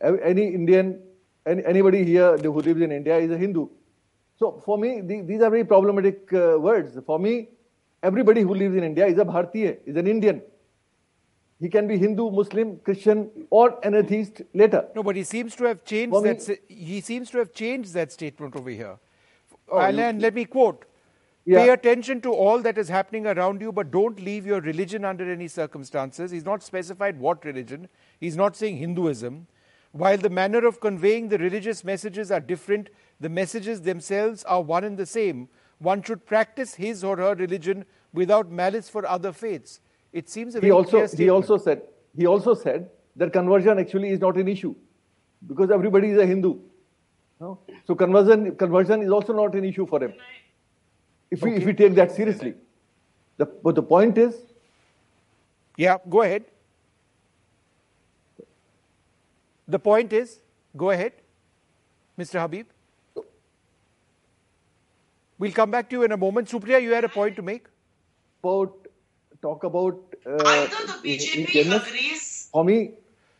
[0.01, 1.01] any Indian,
[1.45, 3.67] any, anybody here who lives in India is a Hindu.
[4.37, 6.97] So for me, the, these are very problematic uh, words.
[7.05, 7.49] For me,
[8.01, 10.41] everybody who lives in India is a Bharatiya, is an Indian.
[11.59, 14.87] He can be Hindu, Muslim, Christian, or an atheist later.
[14.95, 16.57] No, but he seems to have changed For that.
[16.67, 18.97] He seems to have changed that statement over here.
[19.69, 20.85] Oh, and, you- and let me quote:
[21.45, 21.59] Yeah.
[21.59, 25.29] "Pay attention to all that is happening around you, but don't leave your religion under
[25.29, 27.87] any circumstances." He's not specified what religion.
[28.19, 29.47] He's not saying Hinduism.
[29.91, 34.83] While the manner of conveying the religious messages are different, the messages themselves are one
[34.83, 35.49] and the same.
[35.79, 39.79] One should practice his or her religion without malice for other faiths.
[40.13, 41.81] It seems a very He also clear he also said
[42.15, 44.75] he also said that conversion actually is not an issue
[45.47, 46.59] because everybody is a Hindu.
[47.39, 47.59] No?
[47.87, 50.13] So conversion conversion is also not an issue for him.
[51.31, 52.53] If we if we take that seriously,
[53.37, 54.35] the, but the point is
[55.77, 56.43] Yeah, go ahead.
[59.67, 60.39] The point is,
[60.75, 61.13] go ahead,
[62.19, 62.39] Mr.
[62.41, 62.67] Habib.
[65.39, 66.49] We'll come back to you in a moment.
[66.49, 67.67] Supriya, you had a point to make.
[68.43, 68.87] about
[69.41, 71.87] talk about uh, Either the BJP Indianness.
[71.87, 72.91] agrees For me,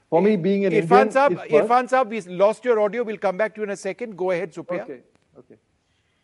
[0.09, 1.51] for me being an Irfan Indian Saab, is.
[1.61, 3.03] Irfan Saab, we lost your audio.
[3.03, 4.17] We'll come back to you in a second.
[4.17, 4.83] Go ahead, Supriya.
[4.83, 4.99] Okay,
[5.37, 5.55] okay.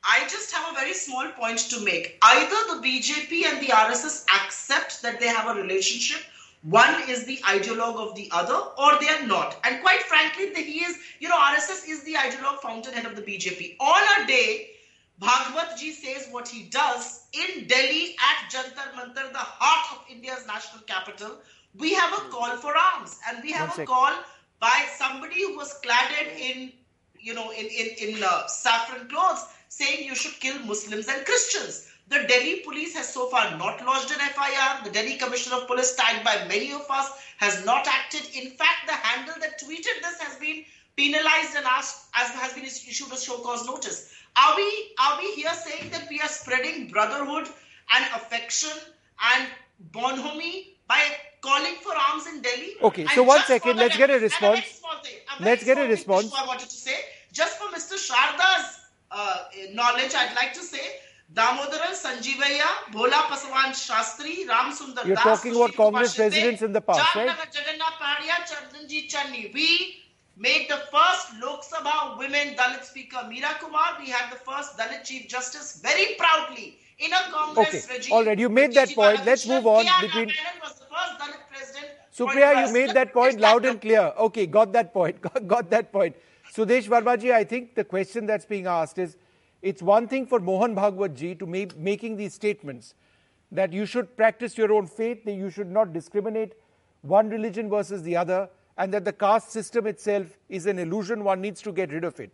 [0.04, 2.18] I just have a very small point to make.
[2.22, 6.22] Either the BJP and the RSS accept that they have a relationship,
[6.64, 9.58] one is the ideologue of the other, or they are not.
[9.64, 13.22] And quite frankly, the, he is, you know, RSS is the ideologue fountainhead of the
[13.22, 13.78] BJP.
[13.80, 14.72] On a day,
[15.22, 20.46] Bhagwat ji says what he does in Delhi at Jantar Mantar, the heart of India's
[20.46, 21.32] national capital.
[21.78, 23.88] We have a call for arms, and we have One a sec.
[23.88, 24.14] call
[24.60, 26.72] by somebody who was cladded in
[27.20, 31.90] you know, in in in uh, saffron clothes, saying you should kill Muslims and Christians.
[32.10, 34.84] The Delhi police has so far not lodged an FIR.
[34.86, 38.22] The Delhi Commissioner of Police, tagged by many of us, has not acted.
[38.34, 40.64] In fact, the handle that tweeted this has been
[40.96, 44.14] penalized and asked, as has been issued a show cause notice.
[44.38, 47.48] Are we are we here saying that we are spreading brotherhood
[47.94, 48.72] and affection
[49.34, 49.48] and
[49.92, 51.02] bonhomie by
[51.42, 52.76] calling for arms in Delhi?
[52.82, 54.60] Okay, And so one second, let's get a response.
[54.60, 56.32] very small thing, a Let's get a response.
[56.34, 56.96] I wanted to say,
[57.34, 57.96] just for Mr.
[57.98, 58.80] Sharda's
[59.12, 59.38] uh,
[59.74, 60.80] knowledge, I'd like to say,
[61.34, 66.72] Damodaram Sanjivayya, Bhola Paswan Shastri, Ram Sundar You're Das, talking about Congress Shinde, presidents in
[66.74, 67.28] the past, right?
[67.30, 69.54] Jamnagar Jagannath Pahadia, Charanjit Channi.
[69.54, 69.98] We
[70.38, 73.98] made the first Lok Sabha women Dalit speaker Meera Kumar.
[74.00, 78.14] We had the first Dalit Chief Justice very proudly in a Congress Okay, regime.
[78.14, 79.26] all right, you made that point.
[79.26, 80.02] Let's move on K.R.
[80.02, 81.88] between- Narayanan was the first Dalit president.
[82.18, 84.14] Supriya, you made that point loud and clear.
[84.18, 85.22] Okay, got that point.
[85.28, 86.16] Got, got that point.
[86.58, 89.16] Sudesh Vermaji, I think the question that's being asked is
[89.62, 92.96] it's one thing for Mohan Bhagwat ji to make making these statements
[93.52, 96.54] that you should practice your own faith, that you should not discriminate
[97.04, 101.42] one religion versus the other, and that the caste system itself is an illusion, one
[101.42, 102.34] needs to get rid of it.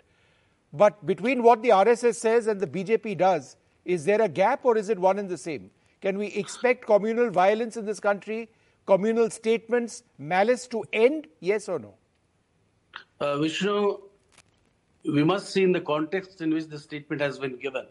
[0.72, 4.78] But between what the RSS says and the BJP does, is there a gap or
[4.78, 5.70] is it one and the same?
[6.00, 8.50] Can we expect communal violence in this country,
[8.86, 11.28] communal statements, malice to end?
[11.42, 11.96] Yes or no?
[13.20, 13.98] Uh, Vishnu,
[15.06, 17.86] we must see in the context in which the statement has been given.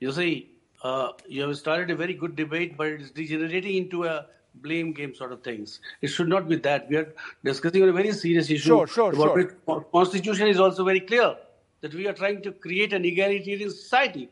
[0.00, 0.50] You see,
[0.82, 5.14] uh, you have started a very good debate, but it's degenerating into a blame game
[5.14, 5.80] sort of things.
[6.02, 6.88] It should not be that.
[6.88, 7.14] We are
[7.44, 8.68] discussing on a very serious issue.
[8.68, 9.86] Sure, sure, sure.
[9.92, 11.36] Constitution is also very clear
[11.80, 14.28] that we are trying to create an egalitarian society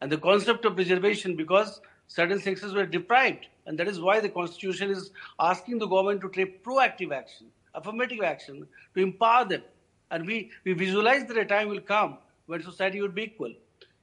[0.00, 3.46] and the concept of reservation because certain sexes were deprived.
[3.66, 8.22] And that is why the Constitution is asking the government to take proactive action, affirmative
[8.22, 9.62] action to empower them.
[10.10, 13.52] And we, we visualize that a time will come when society would be equal.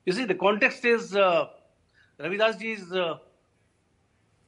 [0.06, 1.48] You see, the context is uh,
[2.20, 3.18] Ravidas ji's uh,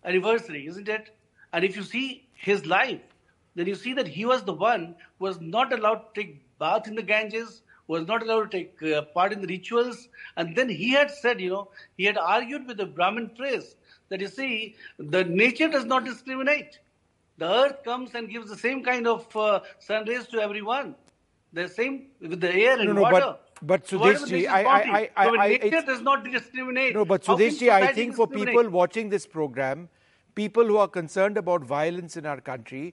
[0.05, 1.09] anniversary, isn't it?
[1.53, 3.01] And if you see his life,
[3.55, 6.87] then you see that he was the one who was not allowed to take bath
[6.87, 10.09] in the Ganges, was not allowed to take uh, part in the rituals.
[10.35, 13.75] And then he had said, you know, he had argued with the Brahmin priest
[14.09, 16.79] that you see, the nature does not discriminate.
[17.37, 20.95] The earth comes and gives the same kind of uh, sun rays to everyone.
[21.59, 23.19] The same with the air and No, no, water.
[23.25, 25.81] but- but So whatever Sudesh ji, nature is I- I- I- I- So I- nature
[25.91, 26.93] does not discriminate.
[26.97, 29.89] No, but how can Sudesh I think for people watching this program,
[30.35, 32.83] people who are concerned about violence in our country,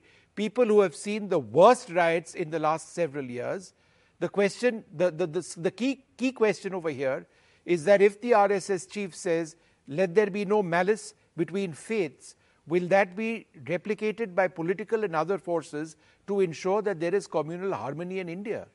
[0.43, 3.75] people who have seen the worst riots in the last several years,
[4.21, 7.27] the question, the, the, the, the key, key question over here
[7.67, 12.35] is that if the RSS chief says, let there be no malice between faiths,
[12.67, 15.97] will that be replicated by political and other forces
[16.27, 18.67] to ensure that there is communal harmony in India?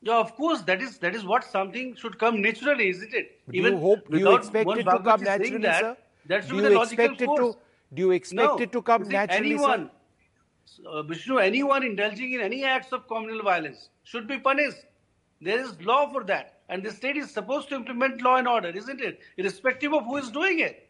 [0.00, 3.40] Yeah, of course, that is that is what something should come naturally, isn't it?
[3.50, 4.08] Do you hope?
[4.08, 5.96] Do you expect it to come naturally, that, sir?
[6.26, 7.56] That should Do be you the logical expect it to?
[7.94, 8.58] Do you expect no.
[8.58, 9.90] it to come see, naturally, anyone,
[10.86, 14.84] uh, Vishnu, anyone indulging in any acts of communal violence should be punished.
[15.40, 18.68] There is law for that, and the state is supposed to implement law and order,
[18.68, 19.20] isn't it?
[19.36, 20.87] Irrespective of who is doing it,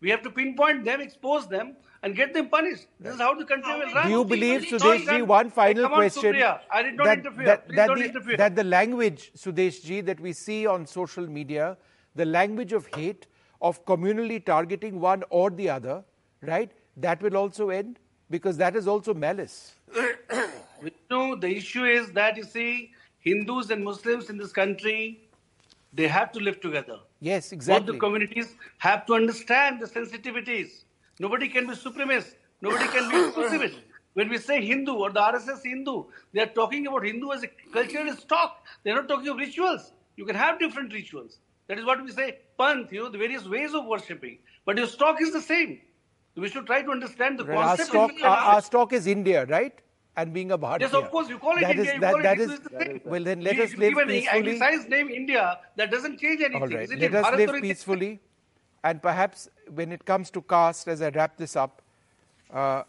[0.00, 2.86] we have to pinpoint them, expose them, and get them punished.
[3.00, 4.06] This is how the country will run.
[4.06, 6.34] Do you believe, It's not Sudesh ji, one final Come on, question?
[6.34, 7.44] Supriya, I did not that, interfere.
[7.44, 8.36] That, Please that don't the, interfere.
[8.36, 11.76] that the language, Sudesh ji, that we see on social media,
[12.14, 13.26] the language of hate,
[13.60, 16.04] of communally targeting one or the other,
[16.42, 16.70] right?
[16.96, 17.98] That will also end
[18.30, 19.74] because that is also malice.
[21.10, 25.28] No, the issue is that you see, Hindus and Muslims in this country,
[25.92, 26.98] they have to live together.
[27.20, 27.92] Yes, Both exactly.
[27.92, 30.84] the communities have to understand the sensitivities.
[31.18, 32.34] Nobody can be supremacist.
[32.60, 33.76] Nobody can be exclusivist.
[34.14, 37.48] When we say Hindu or the RSS Hindu, they are talking about Hindu as a
[37.72, 38.64] cultural stock.
[38.84, 39.92] They're not talking of rituals.
[40.16, 41.38] You can have different rituals.
[41.68, 44.38] That is what we say, panth, you know, the various ways of worshipping.
[44.64, 45.80] But your stock is the same.
[46.34, 47.88] We should try to understand the Right, Our concept.
[47.90, 49.74] stock, of our, our stock is India, right?
[50.20, 50.80] And being a Bharatiya.
[50.80, 51.84] Yes, of course, you call it That India.
[51.84, 53.00] is- you that- call that it's the same.
[53.04, 54.38] well, then let us live give an peacefully.
[54.38, 55.44] anglicized name India,
[55.76, 56.62] that doesn't change anything.
[56.62, 57.14] All right, let it?
[57.14, 58.10] us Bharat live peacefully.
[58.82, 59.48] And perhaps
[59.80, 61.82] when it comes to caste, as I wrap this up,
[62.52, 62.82] uh,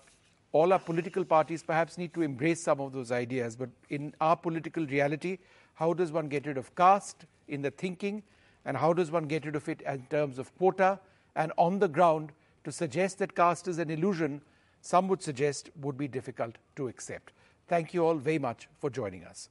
[0.52, 3.56] all our political parties perhaps need to embrace some of those ideas.
[3.56, 5.38] But in our political reality,
[5.76, 8.24] how does one get rid of caste in the thinking?
[8.66, 11.00] And how does one get rid of it in terms of quota?
[11.36, 12.32] And on the ground,
[12.64, 14.42] to suggest that caste is an illusion,
[14.82, 17.34] some would suggest would be difficult to accept.
[17.68, 19.50] Thank you all very much for joining us.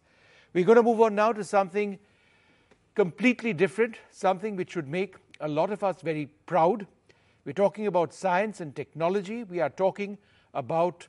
[0.52, 1.98] We're going to move on now to something
[2.94, 6.86] completely different, something which should make a lot of us very proud.
[7.44, 9.44] We're talking about science and technology.
[9.44, 10.18] We are talking
[10.54, 11.06] about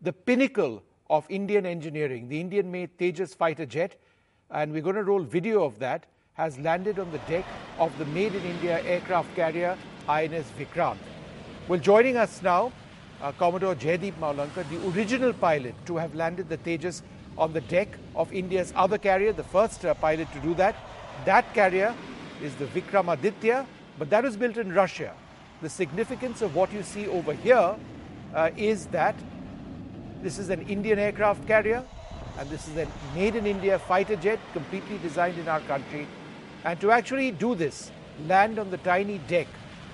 [0.00, 3.96] the pinnacle of Indian engineering, the Indian made Tejas fighter jet,
[4.50, 7.44] and we're going to roll video of that, has landed on the deck
[7.78, 9.76] of the Made in India aircraft carrier
[10.08, 10.96] INS Vikrant.
[11.68, 12.72] Well, joining us now,
[13.22, 17.02] uh, Commodore Jaydeep Maulanka, the original pilot to have landed the Tejas
[17.38, 20.74] on the deck of India's other carrier, the first uh, pilot to do that.
[21.24, 21.94] That carrier
[22.42, 23.64] is the Vikramaditya,
[23.98, 25.14] but that was built in Russia.
[25.62, 27.76] The significance of what you see over here
[28.34, 29.14] uh, is that
[30.22, 31.84] this is an Indian aircraft carrier,
[32.38, 36.08] and this is a made in India fighter jet, completely designed in our country.
[36.64, 37.90] And to actually do this,
[38.26, 39.46] land on the tiny deck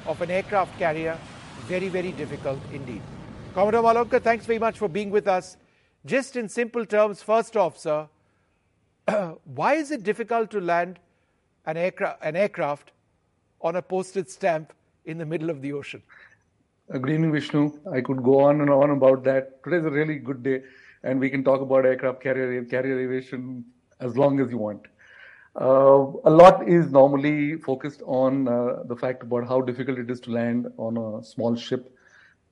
[0.06, 1.18] of an aircraft carrier,
[1.66, 3.02] very, very difficult indeed.
[3.58, 5.56] Commodore Malonka, thanks very much for being with us.
[6.06, 8.08] just in simple terms, first off, sir,
[9.56, 11.00] why is it difficult to land
[11.66, 12.92] an, aircra- an aircraft
[13.60, 14.72] on a postage stamp
[15.06, 16.00] in the middle of the ocean?
[16.94, 17.72] Uh, Vishnu.
[17.92, 19.60] I could go on and on about that.
[19.64, 20.62] Today's a really good day,
[21.02, 23.64] and we can talk about aircraft carrier carrier aviation
[23.98, 24.82] as long as you want.
[25.60, 30.20] Uh, a lot is normally focused on uh, the fact about how difficult it is
[30.20, 31.92] to land on a small ship.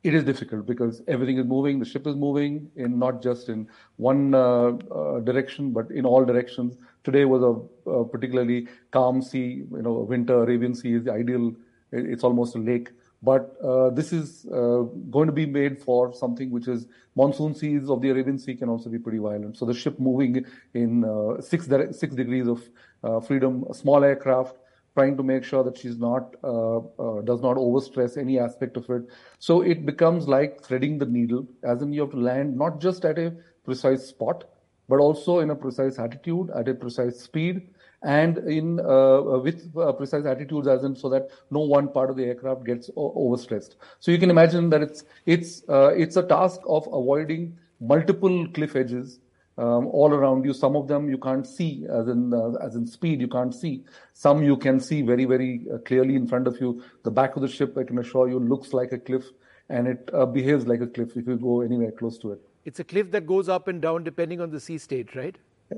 [0.06, 1.80] It is difficult because everything is moving.
[1.80, 3.66] The ship is moving in not just in
[3.96, 6.76] one uh, uh direction, but in all directions.
[7.02, 9.64] Today was a, a, particularly calm sea.
[9.78, 11.56] You know, winter Arabian Sea is ideal.
[11.90, 12.90] It's almost a lake.
[13.20, 14.82] But uh, this is uh,
[15.16, 18.68] going to be made for something which is monsoon seas of the Arabian Sea can
[18.68, 19.56] also be pretty violent.
[19.56, 21.66] So the ship moving in uh, six,
[21.98, 22.62] six degrees of
[23.02, 24.54] uh, freedom, a small aircraft,
[24.96, 28.88] trying to make sure that she's not uh, uh, does not overstress any aspect of
[28.90, 29.02] it.
[29.38, 33.04] So it becomes like threading the needle, as in you have to land not just
[33.04, 33.32] at a
[33.64, 34.44] precise spot,
[34.88, 37.68] but also in a precise attitude, at a precise speed,
[38.02, 42.16] and in uh, with uh, precise attitudes as in so that no one part of
[42.16, 46.60] the aircraft gets overstressed so you can imagine that it's it's uh, it's a task
[46.68, 49.18] of avoiding multiple cliff edges
[49.58, 50.52] um, all around you.
[50.52, 53.84] Some of them you can't see as in uh, as in speed you can't see.
[54.12, 56.82] Some you can see very very uh, clearly in front of you.
[57.04, 59.24] The back of the ship i can assure you looks like a cliff
[59.68, 62.40] and it uh, behaves like a cliff if you go anywhere close to it.
[62.64, 65.36] It's a cliff that goes up and down depending on the sea state right?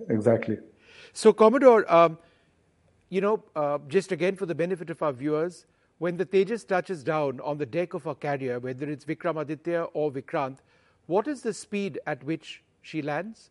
[0.09, 0.59] Exactly.
[1.13, 2.19] So, Commodore, um,
[3.09, 5.67] you know, uh, just again for the benefit of our viewers,
[5.99, 10.13] when the Tejas touches down on the deck of a carrier, whether it's Vikramaditya or
[10.13, 10.59] Vikrant,
[11.07, 13.51] what is the speed at which she lands?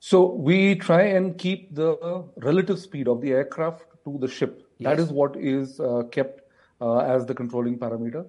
[0.00, 4.66] So we try and keep the relative speed of the aircraft to the ship.
[4.78, 4.96] Yes.
[4.96, 6.40] That is what is uh, kept
[6.80, 8.24] uh, as the controlling parameter.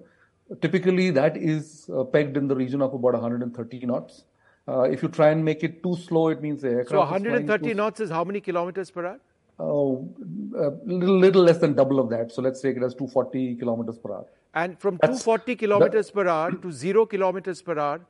[0.60, 4.24] Typically, that is uh, pegged in the region of about 130 knots.
[4.68, 6.90] Uh, if you try and make it too slow, it means the aircraft.
[6.90, 9.20] So 130 knots is how many kilometers per hour?
[9.58, 10.14] Oh,
[10.54, 12.32] a little, little less than double of that.
[12.32, 14.26] So let's take it as 240 kilometers per hour.
[14.52, 18.02] And from That's, 240 kilometers that, per hour to zero kilometers per hour,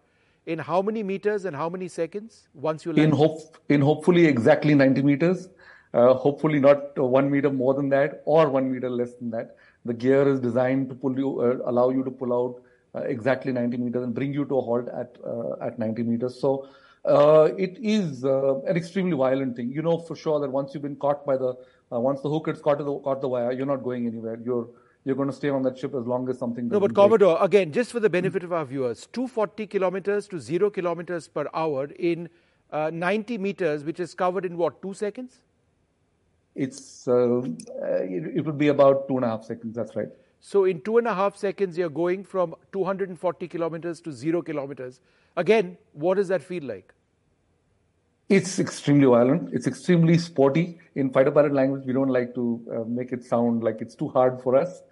[0.46, 3.12] in how many meters and how many seconds once you land?
[3.12, 5.48] In hope, in hopefully exactly 90 meters.
[5.94, 9.56] Uh, hopefully not one meter more than that or one meter less than that.
[9.84, 12.62] The gear is designed to pull you, uh, allow you to pull out
[12.94, 16.40] uh, exactly 90 meters and bring you to a halt at uh, at 90 meters.
[16.40, 16.66] So
[17.04, 19.70] uh, it is an extremely violent thing.
[19.70, 21.56] You know for sure that once you've been caught by the
[21.90, 24.38] once the hook has caught the caught the wire, you're not going anywhere.
[24.42, 24.68] You're
[25.04, 26.68] you're going to stay on that ship as long as something.
[26.68, 27.46] No, but Commodore, break.
[27.46, 31.88] again, just for the benefit of our viewers, 240 kilometers to zero kilometers per hour
[31.98, 32.28] in
[32.70, 35.38] uh, 90 meters, which is covered in what, two seconds?
[36.54, 39.74] It's uh, it, it, would be about two and a half seconds.
[39.74, 40.08] That's right.
[40.40, 45.00] So in two and a half seconds, you're going from 240 kilometers to zero kilometers.
[45.36, 46.92] Again, what does that feel like?
[48.28, 49.52] It's extremely violent.
[49.52, 50.78] It's extremely sporty.
[50.94, 54.08] In fighter pilot language, we don't like to uh, make it sound like it's too
[54.08, 54.82] hard for us.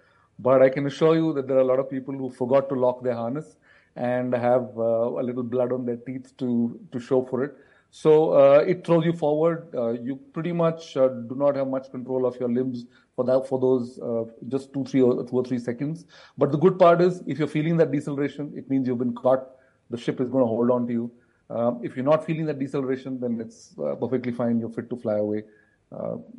[0.41, 2.75] But I can assure you that there are a lot of people who forgot to
[2.75, 3.57] lock their harness
[3.95, 7.55] and have uh, a little blood on their teeth to, to show for it.
[7.91, 9.67] So uh, it throws you forward.
[9.75, 13.47] Uh, you pretty much uh, do not have much control of your limbs for that
[13.47, 16.05] for those uh, just two, three, or two or three seconds.
[16.37, 19.45] But the good part is, if you're feeling that deceleration, it means you've been caught.
[19.89, 21.11] The ship is going to hold on to you.
[21.49, 24.61] Um, if you're not feeling that deceleration, then it's uh, perfectly fine.
[24.61, 25.43] You're fit to fly away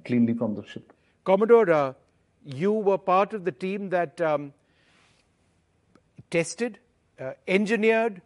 [0.07, 0.91] cleanly from the ship.
[1.25, 1.95] Commodore,
[2.45, 4.53] you were part of the team that um,
[6.31, 6.79] tested,
[7.47, 8.21] engineered,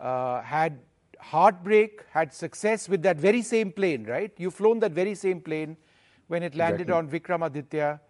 [0.00, 0.78] had
[1.20, 4.32] heartbreak, had success with that very same plane, right?
[4.36, 5.76] You've flown that very same plane
[6.28, 6.94] when it landed exactly.
[6.94, 8.00] on Vikramaditya,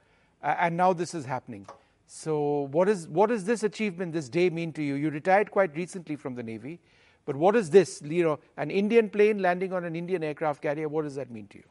[0.43, 1.67] uh, and now this is happening.
[2.07, 4.95] So, what is what does this achievement, this day, mean to you?
[4.95, 6.81] You retired quite recently from the Navy,
[7.27, 8.01] but what is this?
[8.03, 10.89] You know, an Indian plane landing on an Indian aircraft carrier.
[10.89, 11.65] What does that mean to you?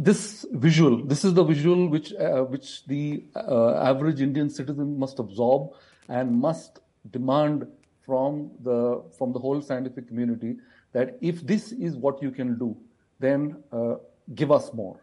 [0.00, 5.18] This visual, this is the visual which uh, which the uh, average Indian citizen must
[5.18, 5.74] absorb
[6.08, 6.78] and must
[7.10, 7.66] demand
[8.06, 10.56] from the from the whole scientific community
[10.92, 12.74] that if this is what you can do,
[13.18, 13.96] then uh,
[14.34, 14.96] give us more.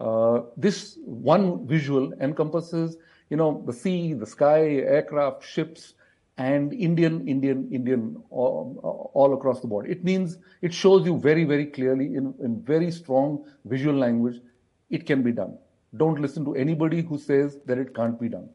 [0.00, 2.96] Uh, this one visual encompasses,
[3.28, 4.62] you know, the sea, the sky,
[4.96, 5.92] aircraft, ships,
[6.40, 9.90] and Indian, Indian, Indian all, all, across the board.
[9.90, 14.40] It means it shows you very, very clearly in, in very strong visual language,
[14.88, 15.58] it can be done.
[15.96, 18.48] Don't listen to anybody who says that it can't be done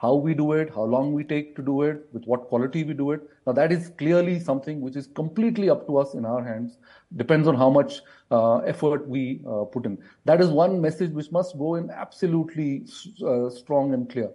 [0.00, 2.94] how we do it, how long we take to do it, with what quality we
[2.94, 3.20] do it.
[3.46, 6.78] Now that is clearly something which is completely up to us in our hands.
[7.16, 8.00] Depends on how much
[8.30, 9.98] uh, effort we uh, put in.
[10.24, 12.86] That is one message which must go in absolutely
[13.26, 14.30] uh, strong and clear.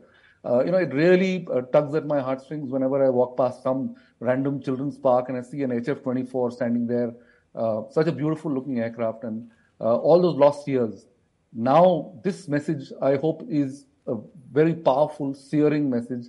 [0.45, 3.95] Uh, you know, it really uh, tugs at my heartstrings whenever I walk past some
[4.19, 7.13] random children's park and I see an HF-24 standing there,
[7.55, 9.49] uh, such a beautiful looking aircraft and
[9.81, 11.07] uh, all those lost years.
[11.51, 14.15] Now, this message, I hope, is a
[14.51, 16.27] very powerful, searing message.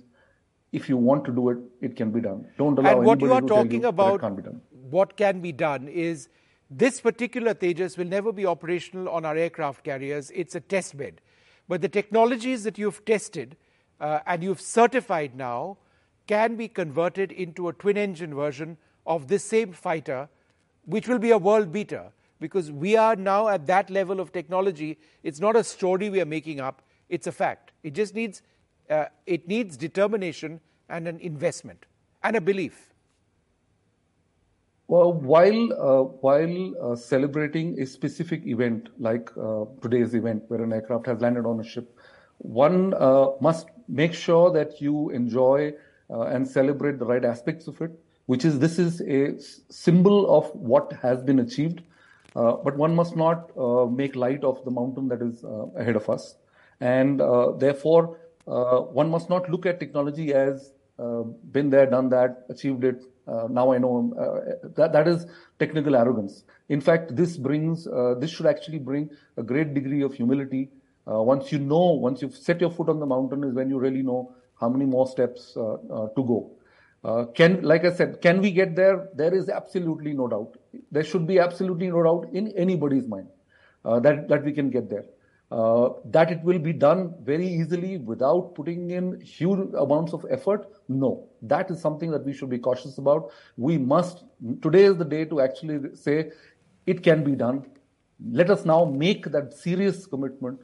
[0.71, 2.47] If you want to do it, it can be done.
[2.57, 4.61] Don't allow and what you are to talking you about, can't be done.
[4.89, 6.29] what can be done is
[6.69, 10.31] this particular Tejas will never be operational on our aircraft carriers.
[10.33, 11.21] It's a test bed.
[11.67, 13.57] But the technologies that you've tested
[13.99, 15.77] uh, and you've certified now
[16.27, 20.29] can be converted into a twin engine version of this same fighter,
[20.85, 24.97] which will be a world beater because we are now at that level of technology.
[25.23, 27.71] It's not a story we are making up, it's a fact.
[27.83, 28.41] It just needs,
[28.89, 31.85] uh, it needs determination and an investment
[32.23, 32.93] and a belief.
[34.89, 40.71] Well, while uh, while uh, celebrating a specific event like uh, today's event, where an
[40.71, 41.99] aircraft has landed on a ship,
[42.37, 45.73] one uh, must make sure that you enjoy
[46.09, 47.91] uh, and celebrate the right aspects of it.
[48.25, 51.81] Which is this is a symbol of what has been achieved,
[52.35, 53.51] uh, but one must not
[53.89, 55.45] make light of the mountain that is
[55.77, 56.35] ahead of us,
[56.81, 57.21] and
[57.57, 60.73] therefore one must not look at technology as
[61.53, 65.25] been there, done that, achieved it, uh, now I know uh, that that is
[65.59, 66.43] technical arrogance.
[66.69, 70.69] In fact, this brings uh, this should actually bring a great degree of humility.
[71.09, 73.79] Uh, once you know, once you've set your foot on the mountain, is when you
[73.79, 76.51] really know how many more steps uh, uh, to go.
[77.35, 79.09] can, like I said, can we get there?
[79.15, 80.57] There is absolutely no doubt.
[80.91, 83.27] There should be absolutely no doubt in anybody's mind
[83.83, 85.05] that that we can get there.
[85.49, 90.65] Uh, that it will be done very easily without putting in huge amounts of effort
[90.89, 94.25] no that is something that we should be cautious about we must
[94.61, 96.29] today is the day to actually say
[96.85, 97.65] it can be done
[98.29, 100.59] let us now make that serious commitment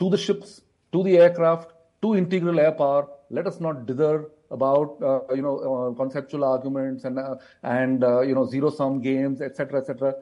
[0.00, 0.60] to the ships
[0.92, 1.72] to the aircraft
[2.02, 7.04] to integral air power let us not dither about uh, you know uh, conceptual arguments
[7.04, 10.14] and uh, and uh, you know zero sum games etc etc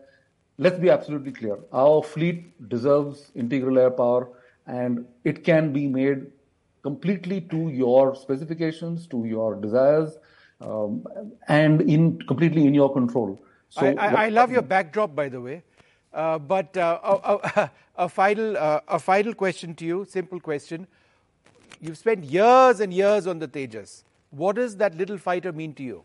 [0.59, 1.59] let's be absolutely clear.
[1.73, 4.29] Our fleet deserves integral air power
[4.67, 6.27] and it can be made
[6.83, 10.19] completely to your specifications, to your desires,
[10.61, 11.05] um,
[11.49, 13.41] and in completely in your control.
[13.71, 15.63] So I, I, I love your backdrop, by the way.
[16.15, 17.71] Uh, but uh, a,
[18.05, 20.87] a, final, uh, a final question to you, simple question.
[21.81, 24.05] You've spent years and years on the Tejas.
[24.31, 26.05] What does that little fighter mean to you?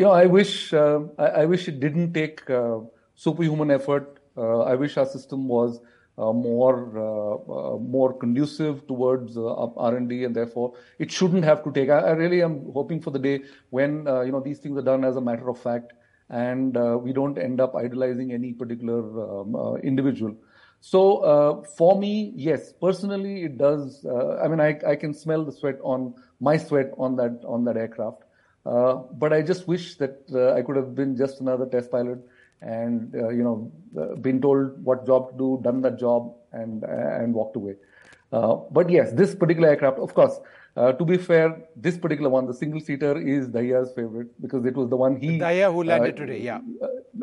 [0.00, 2.78] you know, I wish uh, I, I, wish it didn't take uh,
[3.16, 4.18] superhuman effort.
[4.34, 5.80] Uh, I wish our system was
[6.16, 11.90] more more conducive towards R and therefore it shouldn't have to take.
[11.90, 15.04] I, I, really am hoping for the day when you know these things are done
[15.04, 15.92] as a matter of fact,
[16.30, 20.34] and we don't end up idolizing any particular um, individual.
[20.80, 24.06] So for me, yes, personally, it does.
[24.06, 27.76] I mean, I, I can smell the sweat on my sweat on that on that
[27.76, 28.22] aircraft.
[28.66, 32.18] Uh, but I just wish that uh, I could have been just another test pilot
[32.60, 33.72] and uh, you know
[34.20, 37.76] been told what job to do, done that job, and and walked away.
[38.30, 40.40] but yes, this particular aircraft, of course,
[40.76, 44.74] uh, to be fair, this particular one, the single seater, is Dahiya's favorite because it
[44.74, 45.38] was the one he.
[45.38, 46.60] Dahiya who landed uh, today, yeah.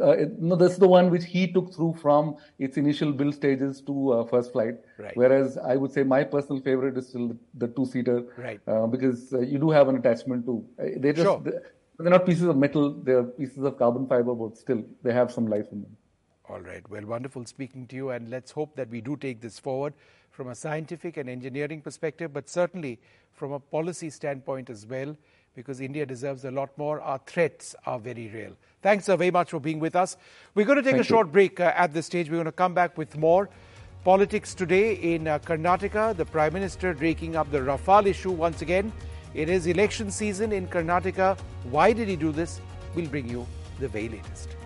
[0.02, 3.82] Uh, no, this is the one which he took through from its initial build stages
[3.82, 4.76] to first flight.
[4.98, 5.16] Right.
[5.16, 8.24] Whereas I would say my personal favorite is still the, the two seater.
[8.38, 8.60] Right.
[8.92, 10.66] because you do have an attachment to.
[10.98, 11.24] they just.
[11.24, 11.42] Sure.
[12.00, 15.48] They're not pieces of metal, they're pieces of carbon fiber, but still, they have some
[15.48, 15.98] life in them.
[16.48, 16.88] All right.
[16.90, 19.94] Well, wonderful speaking to you, and let's hope that we do take this forward
[20.38, 23.00] from a scientific and engineering perspective, but certainly
[23.34, 25.18] from a policy standpoint as well,
[25.56, 27.02] because India deserves a lot more.
[27.02, 28.52] Our threats are very real.
[28.84, 30.16] Thanks very much for being with us.
[30.54, 32.30] We're going to take Thank a short break uh, at this stage.
[32.30, 33.50] We're going to come back with more.
[34.04, 38.94] Politics today in uh, Karnataka, the Prime Minister raking up the Rafale issue once again.
[39.34, 41.36] It is election season in Karnataka.
[41.72, 42.62] Why did he do this?
[42.94, 43.48] We'll bring you
[43.80, 44.57] the very latest.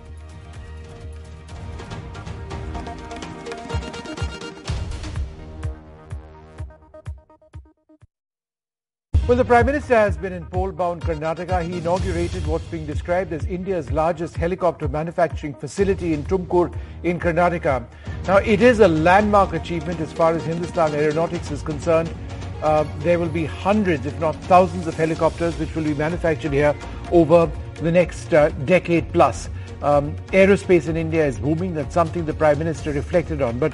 [9.32, 11.64] Well, the Prime Minister has been in poll-bound Karnataka.
[11.64, 17.86] He inaugurated what's being described as India's largest helicopter manufacturing facility in Tumkur in Karnataka.
[18.28, 22.14] Now, it is a landmark achievement as far as Hindustan Aeronautics is concerned.
[22.62, 26.76] Uh, there will be hundreds, if not thousands, of helicopters which will be manufactured here
[27.14, 29.50] over the next uh, decade plus.
[29.82, 31.74] Um, aerospace in India is booming.
[31.74, 33.60] That's something the Prime Minister reflected on.
[33.60, 33.72] But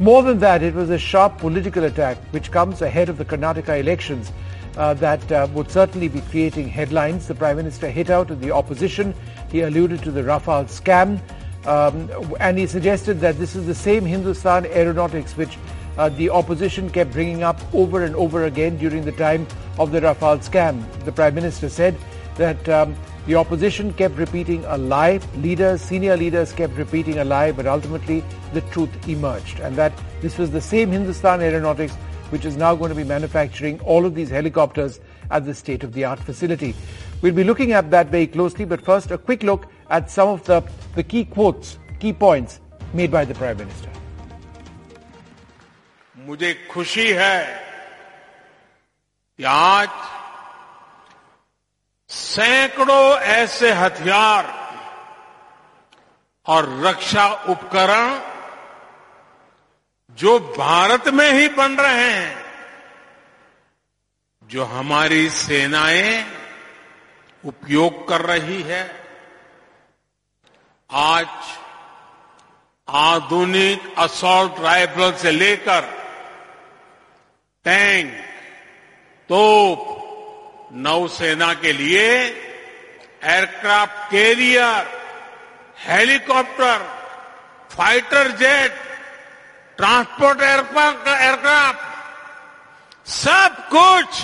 [0.00, 3.80] more than that, it was a sharp political attack which comes ahead of the Karnataka
[3.80, 4.32] elections
[4.78, 7.26] uh, that uh, would certainly be creating headlines.
[7.26, 9.14] The Prime Minister hit out at the opposition.
[9.50, 11.20] He alluded to the Rafale scam.
[11.66, 12.08] Um,
[12.40, 15.58] and he suggested that this is the same Hindustan Aeronautics which
[15.98, 19.46] uh, the opposition kept bringing up over and over again during the time
[19.78, 20.84] of the Rafale scam.
[21.04, 21.96] The Prime Minister said
[22.36, 22.94] that um,
[23.26, 28.22] the opposition kept repeating a lie, leaders, senior leaders kept repeating a lie, but ultimately
[28.54, 29.58] the truth emerged.
[29.58, 31.96] And that this was the same Hindustan Aeronautics
[32.29, 34.99] which is now going to be manufacturing all of these helicopters
[35.31, 36.75] at the state of the art facility.
[37.21, 40.43] We'll be looking at that very closely, but first, a quick look at some of
[40.45, 40.63] the,
[40.95, 42.59] the key quotes, key points
[42.93, 43.89] made by the Prime Minister.
[46.25, 47.39] मुझे खुशी है
[49.37, 49.89] कि आज
[52.09, 54.45] सैकड़ों ऐसे हथियार
[56.47, 58.19] और रक्षा उपकरण
[60.18, 62.44] जो भारत में ही बन रहे हैं,
[64.42, 66.24] जो हमारी सेनाएँ
[67.44, 68.82] उपयोग कर रही है,
[70.90, 71.26] आज
[72.88, 75.82] आधुनिक असॉल्ट राइफल से लेकर
[77.64, 78.12] टैंक
[79.30, 79.94] तोप,
[80.72, 82.08] नौसेना के लिए
[83.24, 84.90] aircraft carrier
[85.78, 86.82] helicopter
[87.70, 88.87] fighter jet
[89.78, 91.82] transport aircraft
[93.08, 94.22] सब कुछ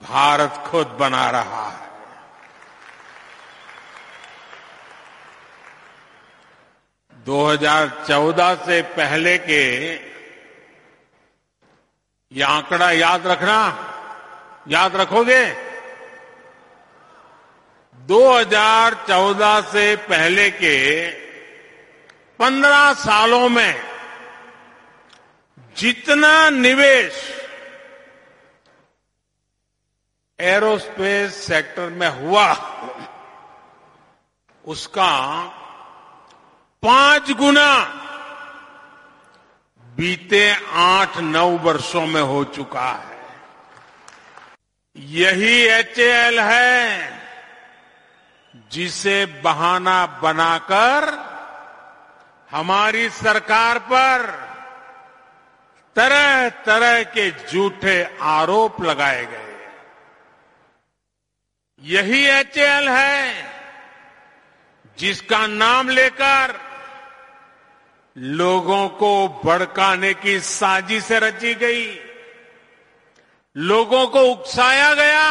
[0.00, 1.90] भारत खुद बना रहा है।
[7.26, 9.62] दो हज़ार चौदह से पहले के
[12.32, 13.58] ये आंकड़ा याद रखना,
[14.68, 15.44] याद रखोगे?
[18.00, 20.76] 2014 से पहले के
[22.42, 23.82] 15 सालों में
[25.76, 27.22] जितना निवेश
[30.38, 32.46] एरोस्पेस सेक्टर में हुआ,
[34.64, 35.12] उसका
[36.82, 37.70] पाँच गुना
[39.86, 43.20] बीते आठ नौ वर्षों में हो चुका है।
[44.96, 47.20] यही एचएएल है
[48.72, 51.21] जिसे बहाना बनाकर
[52.52, 54.26] हमारी सरकार पर
[55.96, 59.50] तरह तरह के झूठे आरोप लगाए गए
[61.82, 63.52] यही एचएएल है,
[64.98, 66.54] जिसका नाम लेकर
[68.16, 71.86] लोगों को भड़काने की साजिश रची गई।
[73.56, 75.26] लोगों को उकसाया गया।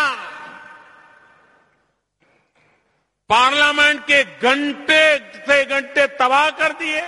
[3.32, 5.04] पार्लियामेंट के घंटे
[5.46, 7.02] से घंटे तबाह कर दिए।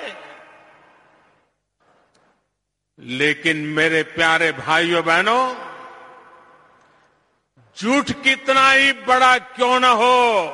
[2.99, 5.43] लेकिन मेरे प्यारे भाइयों बहनों,
[7.77, 10.45] झूठ कितना ही बड़ा क्यों न हो,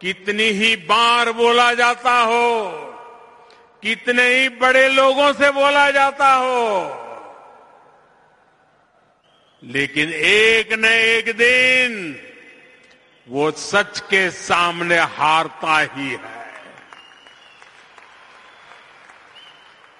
[0.00, 2.48] कितनी ही बार बोला जाता हो,
[3.82, 6.62] कितने ही बड़े लोगों से बोला जाता हो।
[9.62, 11.92] लेकिन एक न एक दिन
[13.26, 16.34] वो सच के सामने हारता ही है।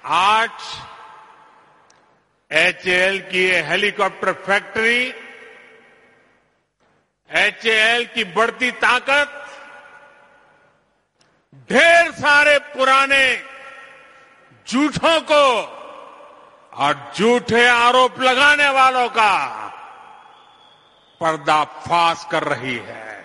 [0.05, 0.51] आज
[2.51, 4.99] एचएएल की ये हेलीकॉप्टर फैक्ट्री,
[7.31, 9.43] एचएएल की बढ़ती ताकत,
[11.71, 13.25] ढेर सारे पुराने
[14.67, 15.45] झूठों को
[16.77, 19.35] और झूठे आरोप लगाने वालों का
[21.21, 23.16] पर्दाफाश कर रही है।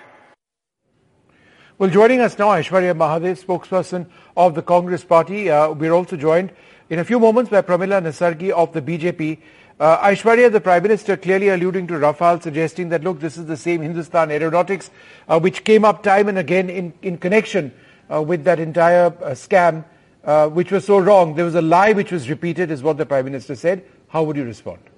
[1.82, 4.06] Well, joining us now, Aishwarya Mahadev, spokesperson
[4.38, 5.50] of the Congress Party.
[5.50, 6.52] Uh, we're also joined
[6.92, 9.40] in a few moments by Pramila Nesargi of the BJP.
[9.80, 13.58] Uh, Aishwarya, the Prime Minister, clearly alluding to Rafale, suggesting that, look, this is the
[13.58, 14.92] same Hindustan Aeronautics,
[15.28, 17.74] uh, which came up time and again in, in connection
[18.14, 19.84] uh, with that entire uh, scam,
[20.24, 21.34] uh, which was so wrong.
[21.34, 23.84] There was a lie which was repeated, is what the Prime Minister said.
[24.10, 24.91] How would you respond?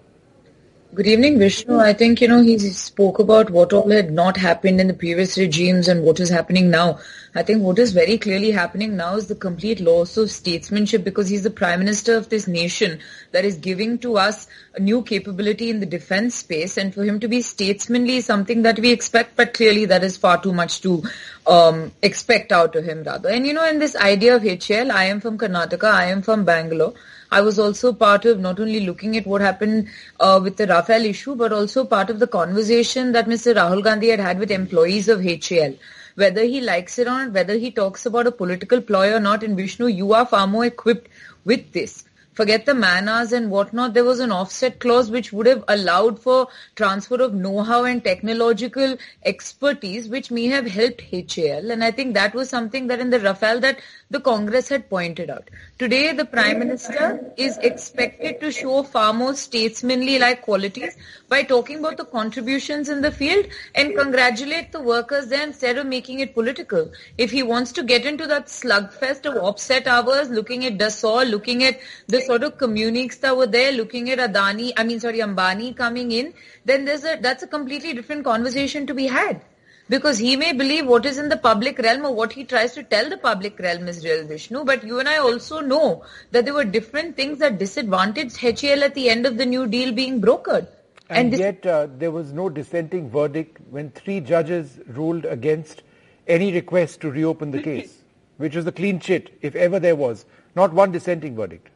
[0.96, 1.80] Good evening, Vishnu.
[1.80, 5.39] I think, you know, he spoke about what all had not happened in the previous
[5.39, 7.00] regimes and what is happening now.
[7.34, 11.30] I think what is very clearly happening now is the complete loss of statesmanship because
[11.30, 13.00] he's the prime minister of this nation
[13.32, 17.20] that is giving to us a new capability in the defense space and for him
[17.22, 20.82] to be statesmanly is something that we expect, but clearly that is far too much
[20.82, 21.02] to
[21.48, 23.30] um, expect out of him rather.
[23.30, 26.46] And you know, in this idea of HAL, I am from Karnataka, I am from
[26.46, 26.94] Bangalore.
[27.34, 29.88] I was also part of not only looking at what happened
[30.19, 33.55] uh, with the Rafale issue, but also part of the conversation that Mr.
[33.55, 35.73] Rahul Gandhi had had with employees of HAL.
[36.13, 39.41] Whether he likes it or not, whether he talks about a political ploy or not,
[39.41, 41.09] in Vishnu, you are far more equipped
[41.43, 42.03] with this
[42.34, 46.19] forget the man hours and whatnot, there was an offset clause which would have allowed
[46.19, 51.71] for transfer of know-how and technological expertise, which may have helped HAL.
[51.71, 53.79] And I think that was something that in the Rafale that
[54.14, 55.49] the Congress had pointed out.
[55.80, 60.95] Today, the Prime Minister is expected to show far more statesmanly like qualities
[61.30, 65.88] by talking about the contributions in the field and congratulate the workers there instead of
[65.88, 66.91] making it political.
[67.18, 71.64] If he wants to get into that slugfest of offset hours, looking at Dassault, looking
[71.64, 75.76] at the sort of communiques that were there, looking at Adani, I mean, sorry, Ambani
[75.76, 76.36] coming in,
[76.66, 79.41] then there's a, that's a completely different conversation to be had.
[79.89, 82.84] Because he may believe what is in the public realm or what he tries to
[82.84, 86.53] tell the public realm is real Vishnu, but you and I also know that there
[86.53, 90.67] were different things that disadvantaged HAL at the end of the New Deal being brokered.
[91.09, 95.84] And, this- yet uh, there was no dissenting verdict when three judges ruled against
[96.27, 98.01] any request to reopen the case,
[98.38, 100.25] which was a clean chit, if ever there was.
[100.55, 101.67] Not one dissenting verdict.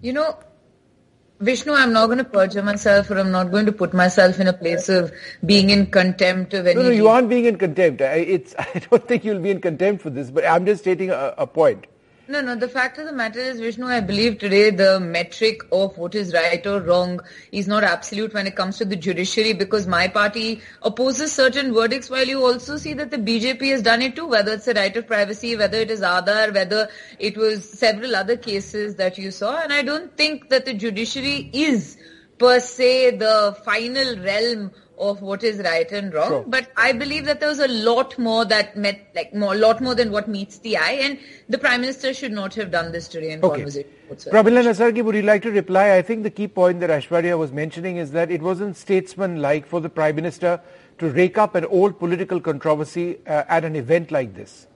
[0.00, 0.38] You know,
[1.40, 4.48] Vishnu, I'm not going to perjure myself or I'm not going to put myself in
[4.48, 5.12] a place of
[5.46, 6.74] being in contempt of any.
[6.74, 8.02] No, no, you aren't being in contempt.
[8.02, 11.10] I, it's, I don't think you'll be in contempt for this, but I'm just stating
[11.10, 11.86] a, a point.
[12.30, 15.96] No, no, the fact of the matter is, Vishnu, I believe today the metric of
[15.96, 17.20] what is right or wrong
[17.52, 22.10] is not absolute when it comes to the judiciary because my party opposes certain verdicts
[22.10, 24.94] while you also see that the BJP has done it too, whether it's the right
[24.94, 29.62] of privacy, whether it is Aadhaar, whether it was several other cases that you saw.
[29.62, 31.96] And I don't think that the judiciary is
[32.38, 36.28] per se the final realm of what is right and wrong.
[36.28, 36.44] Sure.
[36.46, 39.94] But I believe that there was a lot more that met, like more, lot more
[39.94, 40.98] than what meets the eye.
[41.02, 41.18] And
[41.48, 43.56] the Prime Minister should not have done this today in Okay.
[43.56, 44.50] conversation whatsoever.
[44.50, 45.96] Pramila Nesargi, would you like to reply?
[45.96, 49.80] I think the key point that Aishwarya was mentioning is that it wasn't statesman-like for
[49.80, 50.60] the Prime Minister
[50.98, 54.66] to rake up an old political controversy uh, at an event like this.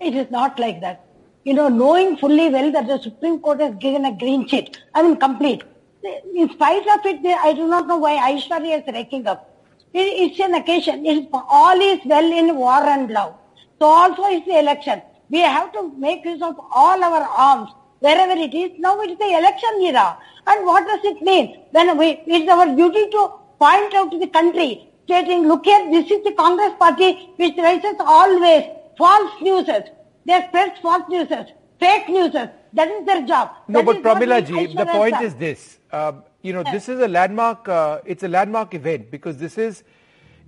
[0.00, 1.04] It is not like that.
[1.44, 5.02] You know, knowing fully well that the Supreme Court has given a green sheet, I
[5.02, 5.62] mean complete.
[6.04, 9.50] In spite of it, I do not know why Aishwarya is raking up.
[9.94, 11.06] It, it's an occasion.
[11.06, 13.34] It all is well in war and love.
[13.78, 15.00] So also is the election.
[15.30, 18.72] We have to make use of all our arms wherever it is.
[18.78, 20.18] Now it is the election era.
[20.46, 21.62] And what does it mean?
[21.70, 26.10] When we, it's our duty to point out to the country, stating, look here, this
[26.10, 28.64] is the Congress party which raises always
[28.98, 29.84] false newses.
[30.26, 31.46] They spread false newses,
[31.78, 32.48] fake newses.
[32.72, 33.50] That is their job.
[33.68, 35.78] No, That but Pramila ji, the point is this.
[35.92, 39.84] Um, you know, this is a landmark, uh, it's a landmark event because this is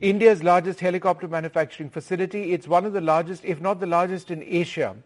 [0.00, 2.52] India's largest helicopter manufacturing facility.
[2.52, 4.96] It's one of the largest, if not the largest in Asia.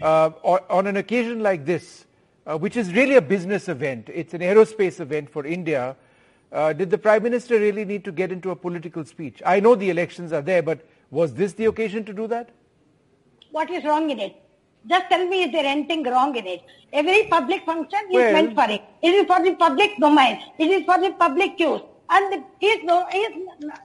[0.00, 2.06] Uh, on on an occasion like this,
[2.46, 5.96] uh, which is really a business event, it's an aerospace event for India,
[6.52, 9.42] uh, did the Prime Minister really need to get into a political speech?
[9.46, 10.80] I know the elections are there, but
[11.10, 12.50] was this the occasion to do that?
[13.50, 14.36] What is wrong in it?
[14.88, 16.62] Just tell me, is there anything wrong in it?
[16.92, 18.82] Every public function is Well- meant for it.
[19.02, 20.42] It is for the public domain.
[20.58, 21.82] It is for the public use.
[22.12, 23.34] And he is no, he is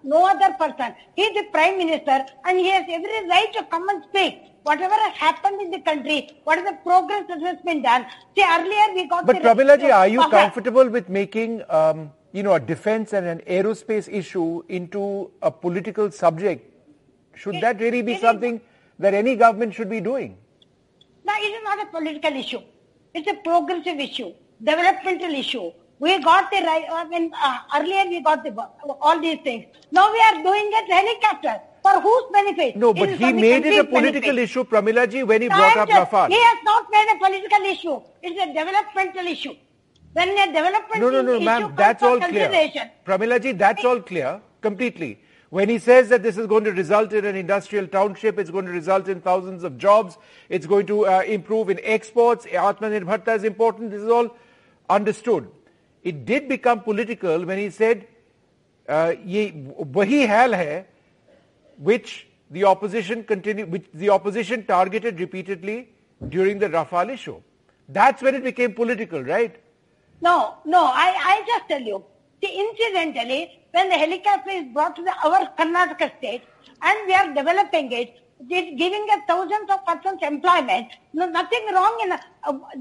[0.04, 0.96] no other person.
[1.16, 4.40] He is the prime minister and he has every right to come and speak.
[4.64, 8.08] Whatever has happened in the country, what is the progress that has been done.
[8.36, 12.60] See, earlier we got But Pramila are you comfortable with making, um, you know, a
[12.60, 16.74] defense and an aerospace issue into a political subject?
[17.36, 18.60] Should that really be something
[18.98, 20.36] that any government should be doing?
[21.26, 22.62] No, it is not a political issue.
[23.14, 24.32] It's a progressive issue,
[24.64, 25.72] developmental issue.
[26.00, 28.52] We got the right, I mean, uh, earlier we got the,
[29.02, 29.66] all these things.
[29.92, 31.62] Now we are doing it helicopter.
[31.82, 32.76] For whose benefit?
[32.76, 34.44] No, but he made it a political benefit.
[34.44, 36.30] issue, Pramila ji, when he brought up Rafale.
[36.30, 38.02] He has not made a political issue.
[38.24, 39.54] It's a developmental issue.
[40.14, 42.50] When a developmental No, no, no, issue ma'am, that's all clear.
[43.06, 45.20] Pramila ji, that's all clear, completely.
[45.56, 48.66] When he says that this is going to result in an industrial township, it's going
[48.66, 50.18] to result in thousands of jobs,
[50.50, 54.36] it's going to uh, improve in exports, Atmanirbharta is important, this is all
[54.90, 55.50] understood.
[56.04, 58.06] It did become political when he said,
[58.90, 59.54] uh, ye,
[60.26, 60.88] hal hai,
[61.78, 65.88] which the opposition continued, which the opposition targeted repeatedly
[66.28, 67.42] during the Rafale issue.
[67.88, 69.56] That's when it became political, right?
[70.20, 72.04] No, no, I, I just tell you.
[72.44, 76.44] See, incidentally, when the helicopter is brought to the, our Karnataka state
[76.82, 80.88] and we are developing it, it is giving us thousands of persons employment.
[81.14, 82.20] No, nothing wrong in uh,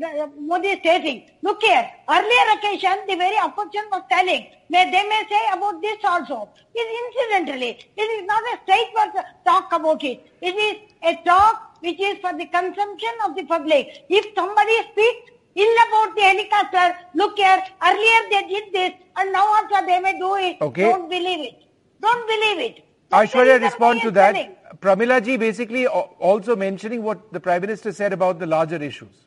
[0.00, 1.30] the, Modi is stating.
[1.42, 5.98] Look here, earlier occasion, the very opposition was telling, may, they may say about this
[6.04, 6.48] also.
[6.74, 10.26] It is incidentally, it is not a straightforward talk about it.
[10.40, 14.04] It is a talk which is for the consumption of the public.
[14.08, 19.46] If somebody speaks ill about the helicopter, look here, earlier they did this and now
[19.46, 20.60] also they may do it.
[20.60, 20.82] Okay.
[20.82, 21.62] Don't believe it.
[22.00, 22.84] Don't believe it.
[23.10, 24.32] Aishwarya, respond to that.
[24.32, 24.56] telling.
[24.80, 29.23] Pramila ji basically also mentioning what the Prime Minister said about the larger issues.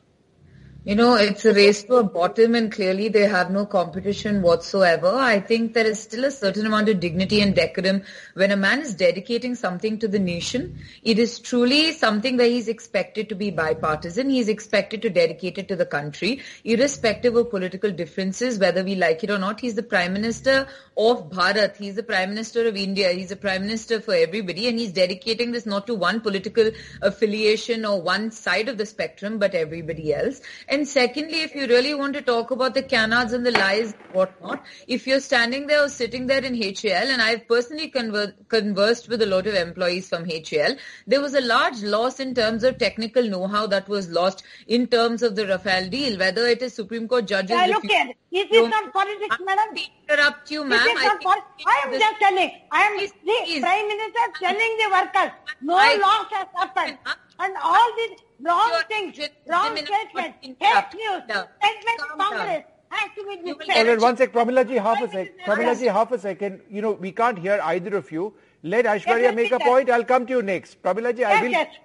[0.88, 5.14] You know, it's a race to a bottom and clearly they have no competition whatsoever.
[5.14, 8.04] I think there is still a certain amount of dignity and decorum
[8.36, 10.80] when a man is dedicating something to the nation.
[11.04, 14.30] It is truly something where he's expected to be bipartisan.
[14.30, 19.26] He's expected to dedicate it to the country, irrespective of political differences, whether we like
[19.26, 19.60] it or not.
[19.60, 21.76] He's the Prime Minister of Bharat.
[21.76, 23.12] He's the Prime Minister of India.
[23.12, 26.72] He's the Prime Minister for everybody and he's dedicating this not to one political
[27.02, 30.40] affiliation or one side of the spectrum, but everybody else.
[30.86, 35.08] Secondly, if you really want to talk about the canards and the lies, whatnot, if
[35.08, 39.26] you're standing there or sitting there in HAL, and I've personally conver- conversed with a
[39.26, 40.76] lot of employees from HAL,
[41.08, 45.24] there was a large loss in terms of technical know-how that was lost in terms
[45.24, 47.52] of the Rafale deal, whether it is Supreme Court judges.
[47.52, 48.12] Yeah, look here.
[48.32, 49.76] Is this not politics, madam?
[50.10, 50.80] interrupt you, ma'am.
[50.82, 52.52] I not I am just telling.
[52.72, 53.60] I am Please, the please.
[53.62, 56.98] Prime Minister telling the workers no I- loss has happened.
[57.40, 61.46] And all these wrong You're- things, just wrong a minute, statements, fake news, Down.
[61.60, 63.78] statements of Congress has to be dispelled.
[63.78, 65.28] All right, one sec, Pramila ji, half a Why sec.
[65.28, 66.62] is Pramila ji, half a second.
[66.70, 68.34] You know, we can't hear either of you.
[68.64, 69.90] Let Aishwarya yes, make a point.
[69.90, 70.82] I'll come to you next.
[70.82, 71.52] Pramila ji, I will.
[71.52, 71.76] yes.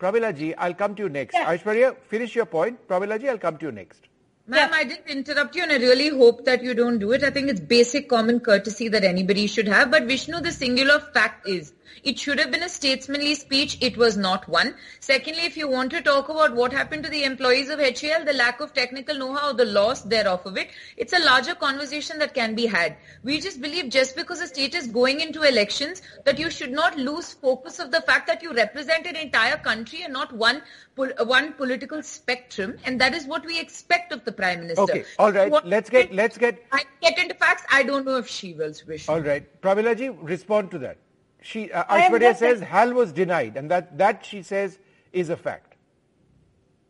[0.00, 1.34] Pramila ji, I'll come to you next.
[1.34, 1.46] Yes.
[1.48, 2.86] Aishwarya, finish your point.
[2.88, 4.08] Pramila ji, I'll come to you next.
[4.46, 7.22] Ma'am, I didn't interrupt you and I really hope that you don't do it.
[7.22, 9.90] I think it's basic common courtesy that anybody should have.
[9.90, 11.72] But Vishnu, the singular fact is,
[12.02, 13.78] it should have been a statesmanly speech.
[13.80, 14.74] It was not one.
[15.00, 18.32] Secondly, if you want to talk about what happened to the employees of HAL, the
[18.32, 22.54] lack of technical know-how, the loss thereof of it, it's a larger conversation that can
[22.54, 22.96] be had.
[23.22, 26.96] We just believe just because a state is going into elections that you should not
[26.96, 30.62] lose focus of the fact that you represent an entire country and not one
[30.96, 32.76] one political spectrum.
[32.84, 34.82] And that is what we expect of the Prime Minister.
[34.82, 35.52] Okay, all right.
[35.66, 37.64] Let's get, let's get, I get into facts.
[37.70, 39.12] I don't know if she will, Vishnu.
[39.12, 39.60] all right.
[39.60, 40.98] Pramila ji, respond to that.
[41.44, 44.78] She, uh, Aishwarya says HAL was denied and that, that she says
[45.12, 45.74] is a fact.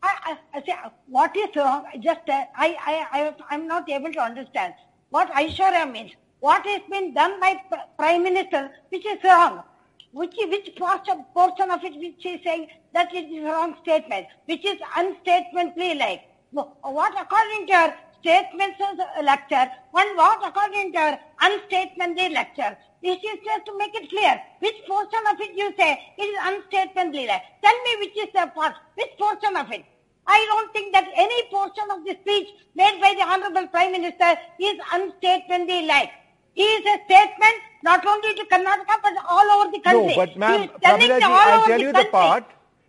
[0.01, 0.75] I, I, I say,
[1.09, 1.87] what is wrong?
[1.99, 4.75] Just, uh, I, I, I, I'm not able to understand
[5.11, 6.13] what Aishwarya means.
[6.39, 7.61] What has been done by
[7.99, 9.65] Prime Minister, which is wrong.
[10.13, 14.65] Which, which portion, portion of it which is saying that it is wrong statement, which
[14.65, 16.23] is unstatemently like.
[16.53, 17.95] What according to her
[18.25, 19.67] statements is a lecture,
[20.01, 22.77] and what according to her unstatemently lecture.
[23.03, 24.41] This is just to make it clear.
[24.61, 27.43] Which portion of it you say it is unstatemently like.
[27.63, 29.85] Tell me which is the part, which portion of it.
[30.27, 34.31] I don't think that any portion of the speech made by the Honorable Prime Minister
[34.59, 36.11] is unstatemently like.
[36.55, 40.17] He is a statement not only to Karnataka but all over the country.
[40.17, 42.45] No, but ma'am, I'll tell the you the part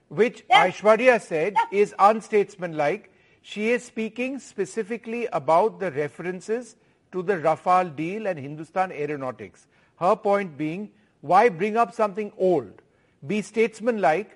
[0.08, 0.78] which Yes.
[0.78, 1.68] Aishwarya said Yes.
[1.72, 3.12] is unstatesmanlike.
[3.48, 6.78] She is speaking specifically about the references
[7.12, 9.68] to the Rafale deal and Hindustan Aeronautics.
[10.00, 10.90] Her point being,
[11.22, 12.82] why bring up something old?
[13.28, 14.36] Be statesmanlike,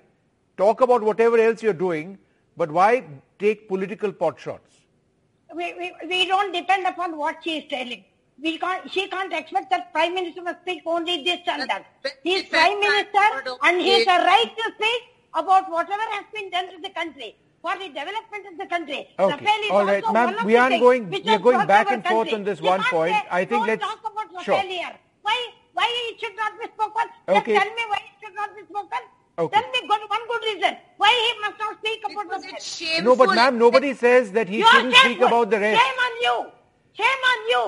[0.56, 2.18] talk about whatever else you're doing,
[2.56, 3.02] but why
[3.40, 4.78] take political pot shots?
[5.56, 8.04] we, we, we don't depend upon what she is telling.
[8.40, 11.84] We can't, she can't expect that Prime Minister must speak only this and that.
[12.22, 15.02] He is Prime Minister and he has a right to speak
[15.34, 19.08] about whatever has been done to the country for the development of the country.
[19.18, 19.36] Okay.
[19.36, 21.90] Rafale is All right, also ma'am, one of we aren't going- we are going back
[21.90, 23.14] and forth on this You one point.
[23.14, 24.56] say, I think don't let's- talk about sure.
[24.60, 24.92] Here.
[25.22, 25.36] Why,
[25.74, 27.06] why it should not be spoken?
[27.28, 27.54] Okay.
[27.54, 28.98] Just tell me why it should not be spoken.
[29.38, 29.60] Okay.
[29.60, 32.54] Tell me good, one good reason why he must not speak about Because Rafale.
[32.54, 33.04] it's shameful.
[33.04, 35.80] No, but ma'am, nobody says that he You shouldn't speak about the rest.
[35.82, 36.36] Shame on you.
[36.92, 37.62] Shame on you.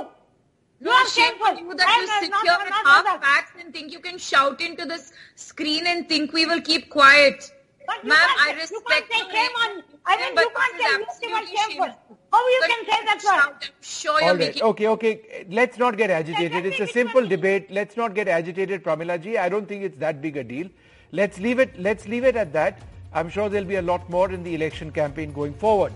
[0.81, 1.59] You No are shame shameful.
[1.59, 4.19] you that I you sit not- here not with half facts and think you can
[4.19, 7.51] shout into this screen and think we will keep quiet.
[7.87, 9.83] But Ma'am, can't I say- you respect can't say shame on.
[10.07, 11.87] I mean, you can't this is say you are absolutely shameful.
[11.87, 12.19] shameful.
[12.33, 13.47] How you But can say that shout.
[13.47, 13.57] word?
[13.63, 14.39] I'm sure you're All right.
[14.39, 15.47] making Okay, okay.
[15.51, 16.67] Let's not get agitated.
[16.67, 17.71] It's a simple debate.
[17.71, 19.37] Let's not get agitated, Pramila ji.
[19.39, 20.69] I don't think it's that big a deal.
[21.13, 21.79] Let's leave it.
[21.79, 22.79] Let's leave it at that.
[23.13, 25.93] I'm sure there'll be a lot more in the election campaign going forward.